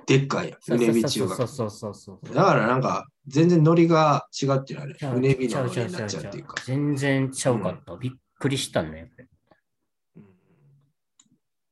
[0.06, 0.60] でっかいやん。
[0.62, 1.36] そううねび中学。
[1.36, 2.34] そうそうそうそうそう。
[2.34, 6.56] だからなんか全然ノリが違うっていうのはねちゃ、ううねびのノリになっちゃうっていうか。
[6.66, 7.98] 全然ちゃうかった。
[7.98, 9.12] びっくりしたね。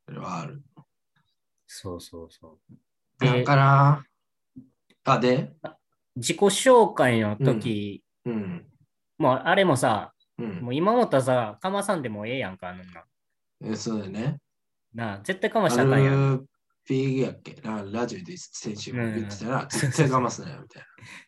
[0.07, 0.61] うんそれはある。
[1.65, 3.25] そうそうそう。
[3.25, 4.03] だで、から、
[5.03, 5.53] あ、で、
[6.15, 8.65] 自己紹介の時、うん。
[9.17, 12.85] もうあれもさ、うんもう今思ったらさ、かまさんでもええやんか、あんな。
[13.61, 13.75] え。
[13.75, 14.39] そうだよね。
[14.93, 16.37] なあ、絶対かまあしたらあかんやん。
[16.37, 16.47] る
[16.85, 17.55] ピーやっけ？
[17.61, 20.83] なラジオで先週も言ってたら、うん絶対かますね、みたい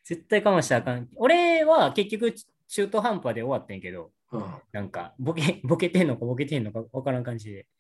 [0.06, 1.10] 絶対かましたらあかん。
[1.16, 2.34] 俺は結局
[2.68, 4.40] 中途半端で終わってんけど、な。
[4.40, 4.46] うん。
[4.72, 7.79] なんかボケ、ボケてんのかボケてんのか分からん感じで、あ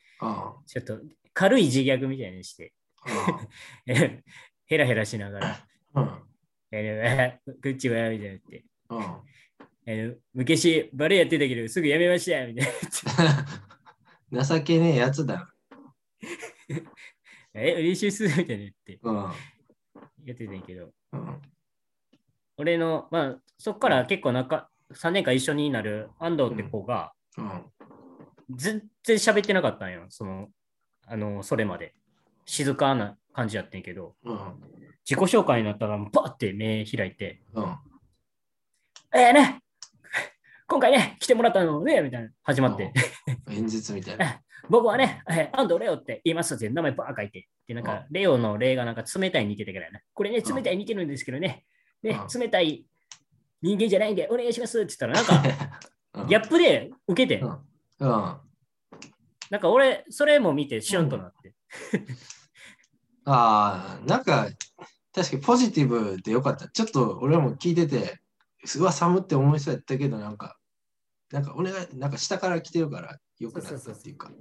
[0.65, 0.99] ちょっと
[1.34, 3.47] 軽い自虐みたいにして、あ。
[4.65, 6.09] ヘラヘラしながら、うん。
[6.72, 8.65] えこっちはみたいなって。
[8.89, 9.01] うん。
[9.01, 9.24] あ
[9.88, 12.67] の昔バレエやってたけどすぐやめましたみたい
[14.32, 14.43] な。
[14.45, 15.51] 情けねえやつだ。
[17.53, 19.15] え、練習するみたいな言ってうん。
[20.26, 21.41] やってたんやけど、うん。
[22.57, 27.65] 俺の、まあ、そっから結構仲、3年間一緒になる安藤って子が、うん。
[28.50, 30.06] 全然喋ってなかったんよ。
[30.10, 30.47] その、
[31.06, 31.93] あの、それまで。
[32.45, 34.39] 静かな感じやってんけど、うん。
[35.08, 37.78] 自己紹介になったら、パッて目開いて、うん。
[39.14, 39.60] えー、ね、
[40.68, 42.91] 今回ね、来てもらったのね、みたいな、始まって、
[43.50, 44.41] 演説みたいな。
[44.70, 51.66] 僕はね、えー安藤レオって言いますって名前バー書いて、で、なんか、レオの例がなんか冷たいに似てたからね、これね、冷たいに似てるんですけどね、
[52.04, 52.86] ね、う冷たい
[53.62, 55.80] 人間じゃないんで、お願いしますって言ったら、なんか、
[56.22, 56.28] うん。
[56.28, 57.68] ギャップで受けて、うん。
[58.00, 58.10] うん。
[59.50, 61.54] なんか俺、それも見て、シュンとなって。
[63.26, 64.47] ああ、なんか、
[65.14, 66.68] 確かにポジティブでよかった。
[66.68, 68.20] ちょっと俺も聞いてて、
[68.78, 70.58] うわ、寒って思いそうやったけど、なんか、
[71.32, 74.32] なんかお願い、なんか下から来てるからよくなったっていうか。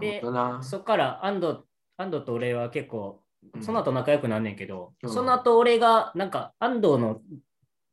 [0.00, 0.22] で。
[0.62, 1.58] そっから安藤、
[1.96, 3.26] 安藤と俺は結構、うん
[3.62, 7.20] その後仲良くなんねんけど、うんその後俺が、なんか安藤の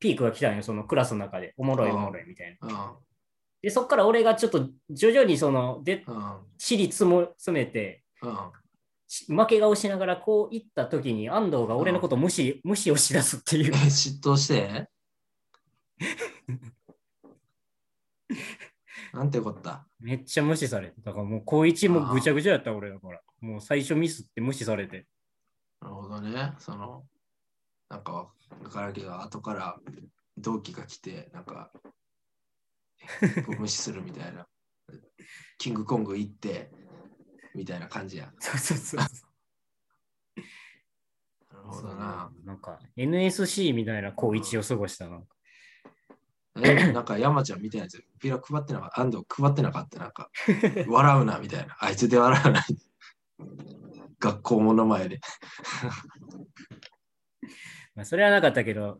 [0.03, 1.53] ピークが来たんよ、そのクラスの中で。
[1.55, 2.67] おもろいおもろいみたいな。
[2.67, 2.75] うん。
[3.61, 6.37] で、そっから俺がちょっと徐々にその、で、うん。
[6.57, 8.03] 尻つも詰めて、
[9.29, 13.73] 負け顔しながらこう行った時に安藤が俺のことを無視、無視をしだすっていう。
[13.73, 14.89] 嫉妬して？
[19.13, 19.87] なんてこった？
[20.01, 20.95] めっちゃ無視されて。
[21.01, 23.21] だからもう高一もぐちゃぐちゃやった俺だから。
[23.39, 25.05] もう最初ミスって無視されて。
[25.81, 26.53] なるほどね。
[26.57, 27.05] その、
[27.93, 28.31] なんかわ
[28.71, 29.77] からんけど、後から
[30.35, 31.71] 同期が来て、なんか、
[33.59, 34.47] 無視するみたいな。
[35.59, 36.71] キングコング行って、
[37.53, 38.33] みたいな感じや。
[38.39, 38.99] そうそうそう。
[38.99, 39.05] な
[41.61, 42.31] るほどな。
[42.43, 45.21] なんか NSC みたいな高一を過ごしたな。
[46.63, 50.31] え、なんか山ちゃんみたいなやつ、ビラ配ってなかった、安藤配ってなかった、なんか、
[50.87, 51.77] 笑うな、みたいな。
[51.79, 52.65] あいつで笑うな。
[54.19, 55.19] 学校もの前で。
[57.95, 58.99] まあそれはなかったけど、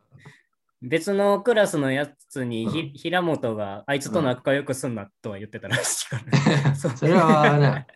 [0.81, 6.21] 別のクラスのやつにひ、平本があいつと仲良くすんなとは言ってたら しいか
[6.61, 6.75] ら。
[6.75, 7.87] それはね、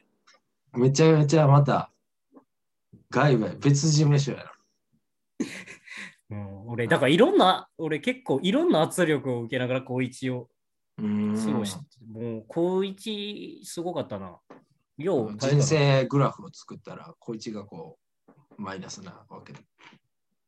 [0.74, 1.92] めちゃめちゃまた、
[3.10, 4.46] 外部や別事務所や
[6.30, 6.38] な。
[6.38, 10.50] もう俺、だからいろんな、俺結構いろんな圧力を受けながら高一を
[10.98, 11.04] 過
[11.52, 14.40] ごして、もう高一すごかったな。
[14.98, 18.00] よう人生グラフを作ったら、こいつがこ
[18.58, 19.60] う、マイナスなわけで。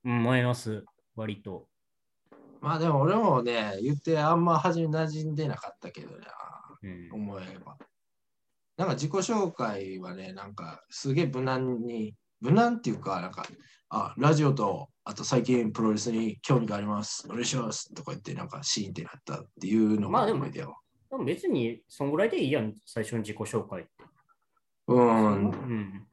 [0.05, 0.83] うん、マイナス、
[1.15, 1.67] 割と。
[2.61, 6.17] まあでも俺もね、言ってあんま初め馴染んでなかったけどな、
[6.83, 7.77] うん、思えば。
[8.77, 13.45] なんか自己紹介はね、なんかすげえ無難に、無難っていうか、なんか
[13.89, 17.27] あ、ラジオと、あと最近プロレスに興味があります。
[17.27, 17.93] お願いします。
[17.93, 20.77] とか言って、なんかシーンってなったっていうのがまあでも思い出よ。
[21.09, 23.91] でも別にそんぐらいでいいやん、最初の自己紹介って。
[24.87, 25.49] うん。
[25.49, 26.07] うん。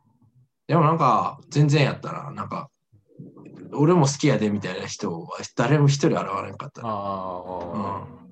[0.67, 2.71] でもなんか、全然やったら、なんか、
[3.73, 6.89] 俺も好きやでみたいな人は誰も一人現れなかったな。
[6.89, 8.27] ああ。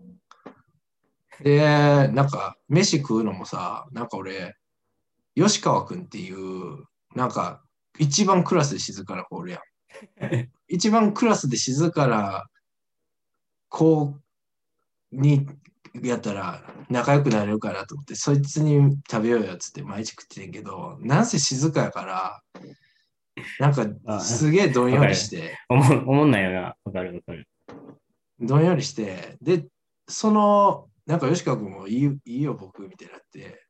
[1.43, 4.55] で、なんか、飯食うのもさ、なんか俺、
[5.35, 7.62] 吉川くんっていう、なんか、
[7.99, 9.61] 一番クラスで静かな子おるやん。
[10.68, 12.47] 一番クラスで静かな
[13.68, 14.16] 子
[15.12, 15.47] に
[16.03, 22.43] やったら仲良くなれるかなと思って、そいつに食べようよっつって毎日食ってんけど、なんせ静かやから、
[23.59, 26.76] なんかあすげえどんよりして、おもおもんないよな。
[26.85, 27.49] わかるわかる。
[28.41, 29.66] どんよりして、で、
[30.09, 33.66] その、なんか吉川君もいいいいよ、僕、みたいになって、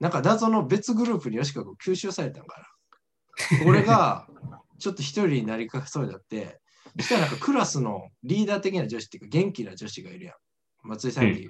[0.00, 3.66] なんか謎の別グループに吉川君吸収されたんかな。
[3.66, 4.28] 俺が、
[4.78, 6.60] ちょっと一人になりかけそうになって、
[6.98, 10.34] そしたらなんかクラスのリーダー的な女子っていうか元気な女子がいるやん。
[10.82, 11.48] 松井さんに、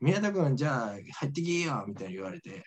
[0.00, 2.64] 宮田君、じゃあ入ってきや、みたいに言われて、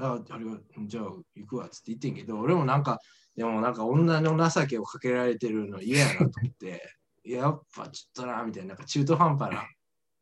[0.00, 2.98] あ、あれは、じゃあ行くわ、つって言ってんけど、俺もなんか、
[3.36, 6.82] でもなんか女の情けをかけられてるの嫌やなと思って、
[7.24, 9.66] やっぱちょっとな、みたいな、なんか中途半端な、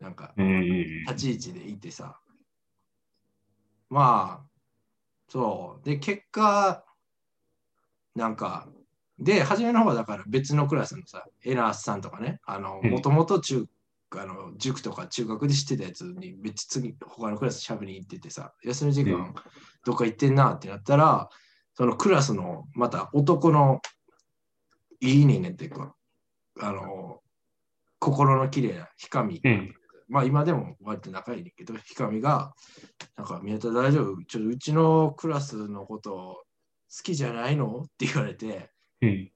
[0.01, 0.35] なんか
[1.09, 2.20] 立ち位置でいてさ。
[3.89, 4.49] まあ、
[5.29, 5.85] そう。
[5.85, 6.85] で、結果、
[8.14, 8.68] なんか、
[9.18, 13.66] で、初めの方はだから別のクラスのさ、エナースさんとかね、あの、うんもともと中、
[14.17, 19.35] あの塾とか中学で知ってたやつに別次、他のクラスしゃべりに行っててさ、休み時間、うん。
[19.85, 21.29] どっか行ってんなってなったら、
[21.75, 23.81] そのクラスのまた男の
[25.01, 25.95] いい人間っていうか、
[26.61, 27.21] あの、
[27.99, 29.75] 心の綺麗なひかみ、うん。
[30.09, 32.55] まあ今でも割と仲いいねんけど、ひかみが、
[33.17, 34.25] なんか宮田大丈夫？
[34.25, 36.45] ちょっとうちのクラスのこと好
[37.03, 37.83] きじゃないの？
[37.83, 38.71] って言われて、
[39.03, 39.11] うん。
[39.11, 39.33] い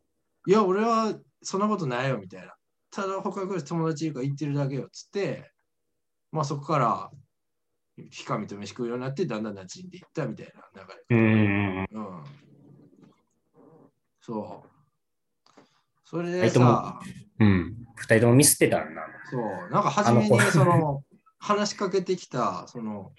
[0.46, 2.54] や、俺はそんなことないよみたいな。
[2.92, 5.50] ただ他のクラス友達いるから行ってるだけよっつって、
[6.30, 7.10] まあそこから
[8.10, 11.16] ひかみと飯食うようになって、だんだん馴染んでいったみたいな流れ。
[11.16, 12.24] うんうんうん。
[14.20, 14.68] そう。
[16.04, 17.00] それでさ、
[17.40, 17.46] うん。
[17.46, 17.76] うん。
[17.96, 19.02] 二人ともミスってたんな。
[19.30, 21.02] そう、なんか初めにその
[21.38, 23.12] 話しかけてきた、その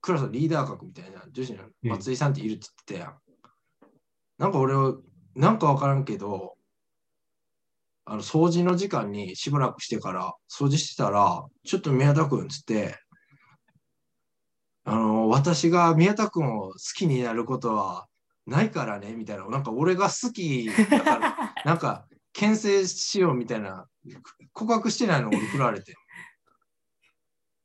[0.00, 3.18] クラスのリーダー格みたいな女子の松井さんっているって言ってたやん。
[4.38, 4.94] なんか俺は、
[5.34, 6.54] なんかわからんけど、
[8.12, 12.98] あの掃除の時間にしばらくしてから掃除してたら、ちょっと宮田君っつって、
[14.82, 18.08] あの、私が宮田君を好きになることは
[18.48, 19.48] ないからね、みたいな。
[19.48, 23.86] なんか俺が好きだから、 なんか牽制しようみたいな、
[24.54, 25.94] 告白してないのを俺振られて。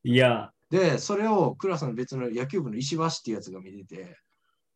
[0.03, 4.15] いや、で、それをクラスの別の野球部の石橋っていうやつが見てて、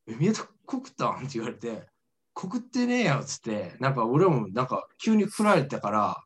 [0.07, 1.17] え、宮田告ったん？
[1.17, 1.88] って言われて、
[2.34, 6.23] 告ってねえよっつって、なんか俺もなんか急に振られたから、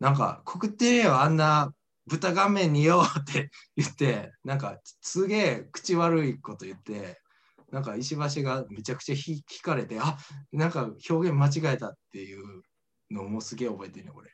[0.00, 1.72] なんか告ってねえよ、あんな
[2.06, 7.20] 豚顔面によって 言って、なんかすげえ口悪いこと言って、
[7.70, 10.18] なんか石橋がめちゃくちゃひ引かれて、あ
[10.52, 12.62] なんか表現間違えたっていう
[13.10, 14.30] のもすげえ覚えてるね、俺。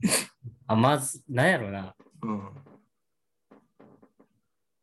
[0.66, 1.94] あ、まず、なんやろな。
[2.22, 2.50] うん。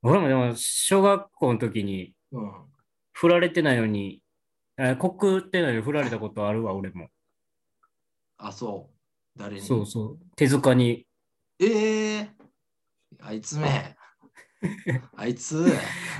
[0.01, 2.51] 俺もでも、小学校の時にうん。
[3.13, 4.22] 振られてないのに、
[4.77, 7.09] え告ってないのに振られたことあるわ、俺も。
[8.37, 8.89] あ、そ
[9.35, 9.39] う。
[9.39, 9.61] 誰に？
[9.61, 10.19] そうそう。
[10.35, 11.07] 手塚に。
[11.59, 12.29] ええ
[13.21, 13.95] あいつめ。
[15.15, 15.67] あいつ。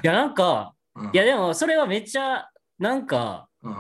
[0.04, 2.48] いや、なんか、うんいや、でも、それはめっちゃ、
[2.78, 3.72] なんか、うん。
[3.74, 3.76] い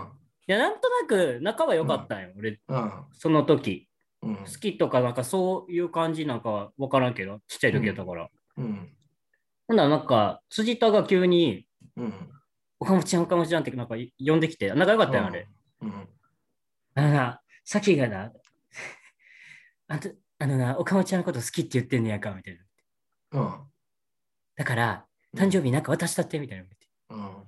[0.47, 3.05] や、なんとなく仲は良かったんよ、俺、うん。
[3.13, 3.87] その時。
[4.23, 4.45] うん好。
[4.45, 8.29] きとか、なんかそういう感じなんかは分からんけど、ちっちゃい時やったから。
[8.57, 8.95] うん。
[9.67, 11.67] ほんならなんか、辻田が急に、
[11.97, 12.13] うん。
[12.83, 15.47] 岡本ちゃん、岡本ちゃんってなんか呼んできて、仲良かったよ、あれ。
[15.81, 16.09] うん。
[16.95, 18.31] あのな、さきがな、
[19.87, 20.09] あんた、
[20.39, 22.59] あのな、岡本ちゃんのこと好きって言ってんねやんか、みたい
[23.31, 23.41] な。
[23.41, 23.53] うん。
[24.55, 25.05] だから、
[25.35, 26.65] 誕生日なんか渡したって、みたいな。
[27.09, 27.43] うん。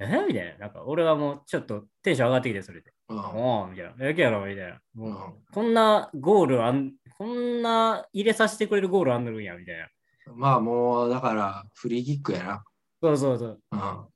[0.00, 0.58] えみたいな。
[0.58, 2.92] なんか、俺はもうちょっとテンション上がってきて、それで。
[3.08, 3.18] うん。
[3.18, 4.06] おおみたいな。
[4.06, 4.80] やけやろ、みたいな。
[4.94, 5.16] もう、うん
[5.52, 9.88] こんなゴールあん、こんな入れさせてくれるゴールあんのるんや、みたいな。
[10.34, 12.64] まあもう、だから、フリーキックやな。
[13.00, 13.60] そうそうそう。
[13.70, 14.06] うん。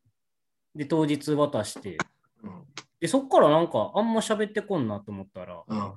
[0.75, 1.99] で、当日渡して。
[2.43, 2.65] うん。
[3.01, 5.93] で、そっからなんか、あんま喋ってこんなと思ったら、うん。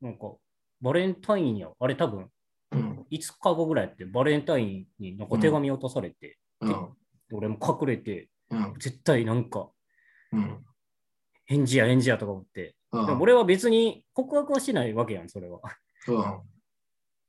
[0.00, 0.32] なんか、
[0.80, 2.30] バレンタインや、あれ多分、
[2.72, 3.06] うん。
[3.10, 6.88] 5日後ぐらいやって、バレンタインになんか手紙渡されて、うん。
[7.32, 8.74] 俺も隠れて、うん。
[8.78, 9.70] 絶対なんか、
[10.32, 10.64] うん。
[11.46, 12.74] 返事や返事やとか思って。
[13.20, 15.60] 俺は別に告白はしないわけやん、それは。
[16.08, 16.40] うん。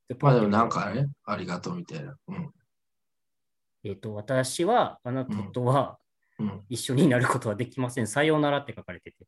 [0.08, 2.16] でまあでもなんかね、ありがとうみたいな。
[2.28, 2.50] うん。
[3.88, 5.98] えっ、と、私はあなたとは
[6.38, 6.62] うん。
[6.68, 8.06] 一緒になることはできません。
[8.06, 9.26] さようならって書かれてて。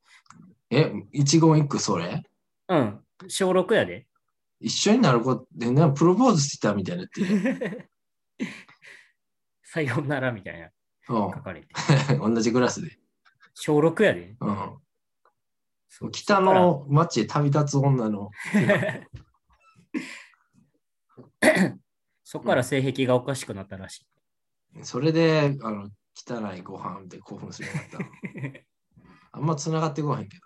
[0.71, 2.23] え、一言一句それ？
[2.69, 3.01] うん。
[3.27, 4.07] 小6やで。
[4.61, 7.89] 一緒になることで、なプロポーズしてたみたいなって。
[9.65, 10.73] さようならみたいなう
[11.09, 12.15] 書かれて。
[12.15, 12.19] ん。
[12.35, 12.99] 同じクラスで。
[13.55, 14.37] 小6やで。
[14.41, 16.11] うん。
[16.13, 18.31] 北の街へ旅立つ女の。
[22.23, 24.07] そこから性癖がおかしくなったらしい。
[24.83, 28.61] それで、あの、汚いご飯で興奮するようになった。
[29.33, 30.39] あんま繋がってこへんけ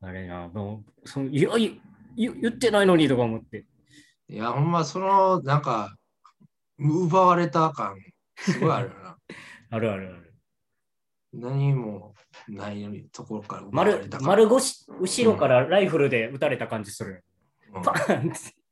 [0.00, 1.80] あれな、もう、そのいやい
[2.16, 3.64] 言言ってないのにとか思って。
[4.28, 4.34] ど。
[4.34, 5.96] いや、ほんま、その、なんか、
[6.78, 7.96] 奪われた感、
[8.36, 9.18] すごいあるよな。
[9.70, 10.34] あるあるある。
[11.32, 12.14] 何も
[12.48, 14.08] ないのに、ところから丸。
[14.20, 17.24] 丸腰、後ろからライフルで撃たれた感じする。
[17.74, 18.63] うんパーンって。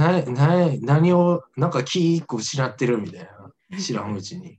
[0.00, 3.78] なな何を、なんか気一個失ってるみたいな。
[3.78, 4.58] 知らんうちに。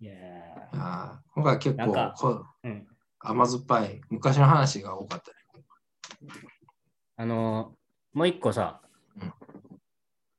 [0.00, 0.14] いや
[0.72, 2.86] あー今回結構こうん。
[3.18, 5.36] 甘酸っぱい昔の話が多かったね。
[7.16, 8.80] あのー、もう一個さ、
[9.20, 9.32] うん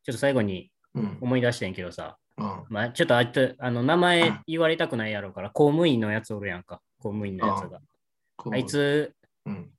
[0.04, 1.18] ちょっと最後にうん。
[1.22, 2.64] 思い出してんけどさ、うん。
[2.70, 3.24] まあ、ちょっとあ
[3.60, 7.80] あの名前言われたくないやろうから、公務員のやつおるやんか、公務員のやつが。
[8.52, 9.14] あい、つ、
[9.46, 9.72] うん。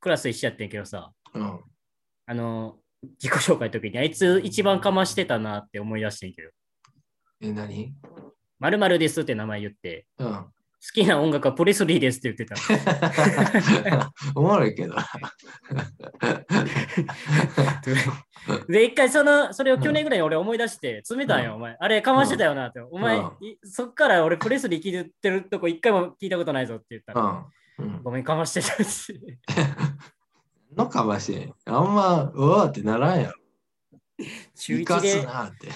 [0.00, 1.60] クラス一緒やってんけどさ、うん。
[2.26, 6.50] あのー、自己紹介の時にあいつ一番かましてたなって思い出してんけど、
[7.40, 7.94] え、何？
[8.58, 10.46] まるですって名前言って、うん。
[10.80, 12.54] 好きな音楽はプレスリーですって言ってた。
[14.36, 14.94] おもろいけど。
[18.68, 21.76] で、一回その、それを去年ぐらいに俺思い出して、詰めたんよ、お前。
[21.80, 22.78] あれ、かましてたよなって。
[22.78, 27.44] お前、うんいそっから俺プレスリー聞いてるとこ一回も聞いたことないぞって言ったら、
[28.02, 29.38] ごめん、かましてたし。
[30.76, 33.38] のかまして、あんま、うわーってならんやろ。
[34.54, 35.70] 中生か1で。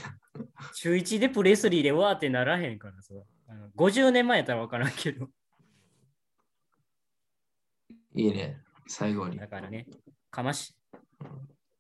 [0.75, 3.15] 中1でプレスリーでわーってならへんからさ。
[3.49, 5.29] あの50年前やったら分からんけど。
[8.15, 8.61] いいね。
[8.89, 9.47] 最後にだ。
[9.47, 9.87] からね、
[10.31, 10.75] かまし、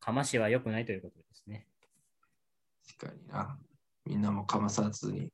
[0.01, 1.66] かましは良くないということですね。
[2.99, 3.59] 確かにな。
[4.05, 5.31] みんなもかまさずに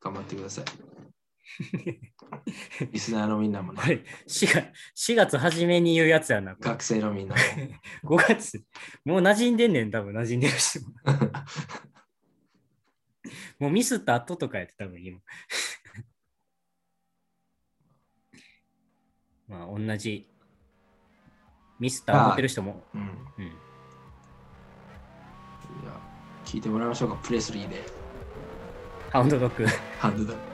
[0.00, 0.64] 頑張ってください。
[2.90, 4.64] リスナーのみんなもね、これ4月、
[5.12, 6.56] 4月初めに言うやつやな。
[6.58, 7.40] 学生のみんなも。
[8.16, 8.64] 5月、
[9.04, 10.86] もう馴染んでんねん、多分馴染んでる人も。
[13.58, 15.20] もうミスった後とかやって多分今。
[19.46, 20.26] まあ同じ
[21.78, 22.84] ミスった思ってる人も。
[22.94, 23.02] うん。
[23.02, 23.04] う
[26.44, 27.16] 聞いてもらいましょうか。
[27.22, 27.82] プレスリーで。
[29.10, 29.66] ハウンドドッグ。
[29.98, 30.32] ハンドだ。
[30.32, 30.53] レレ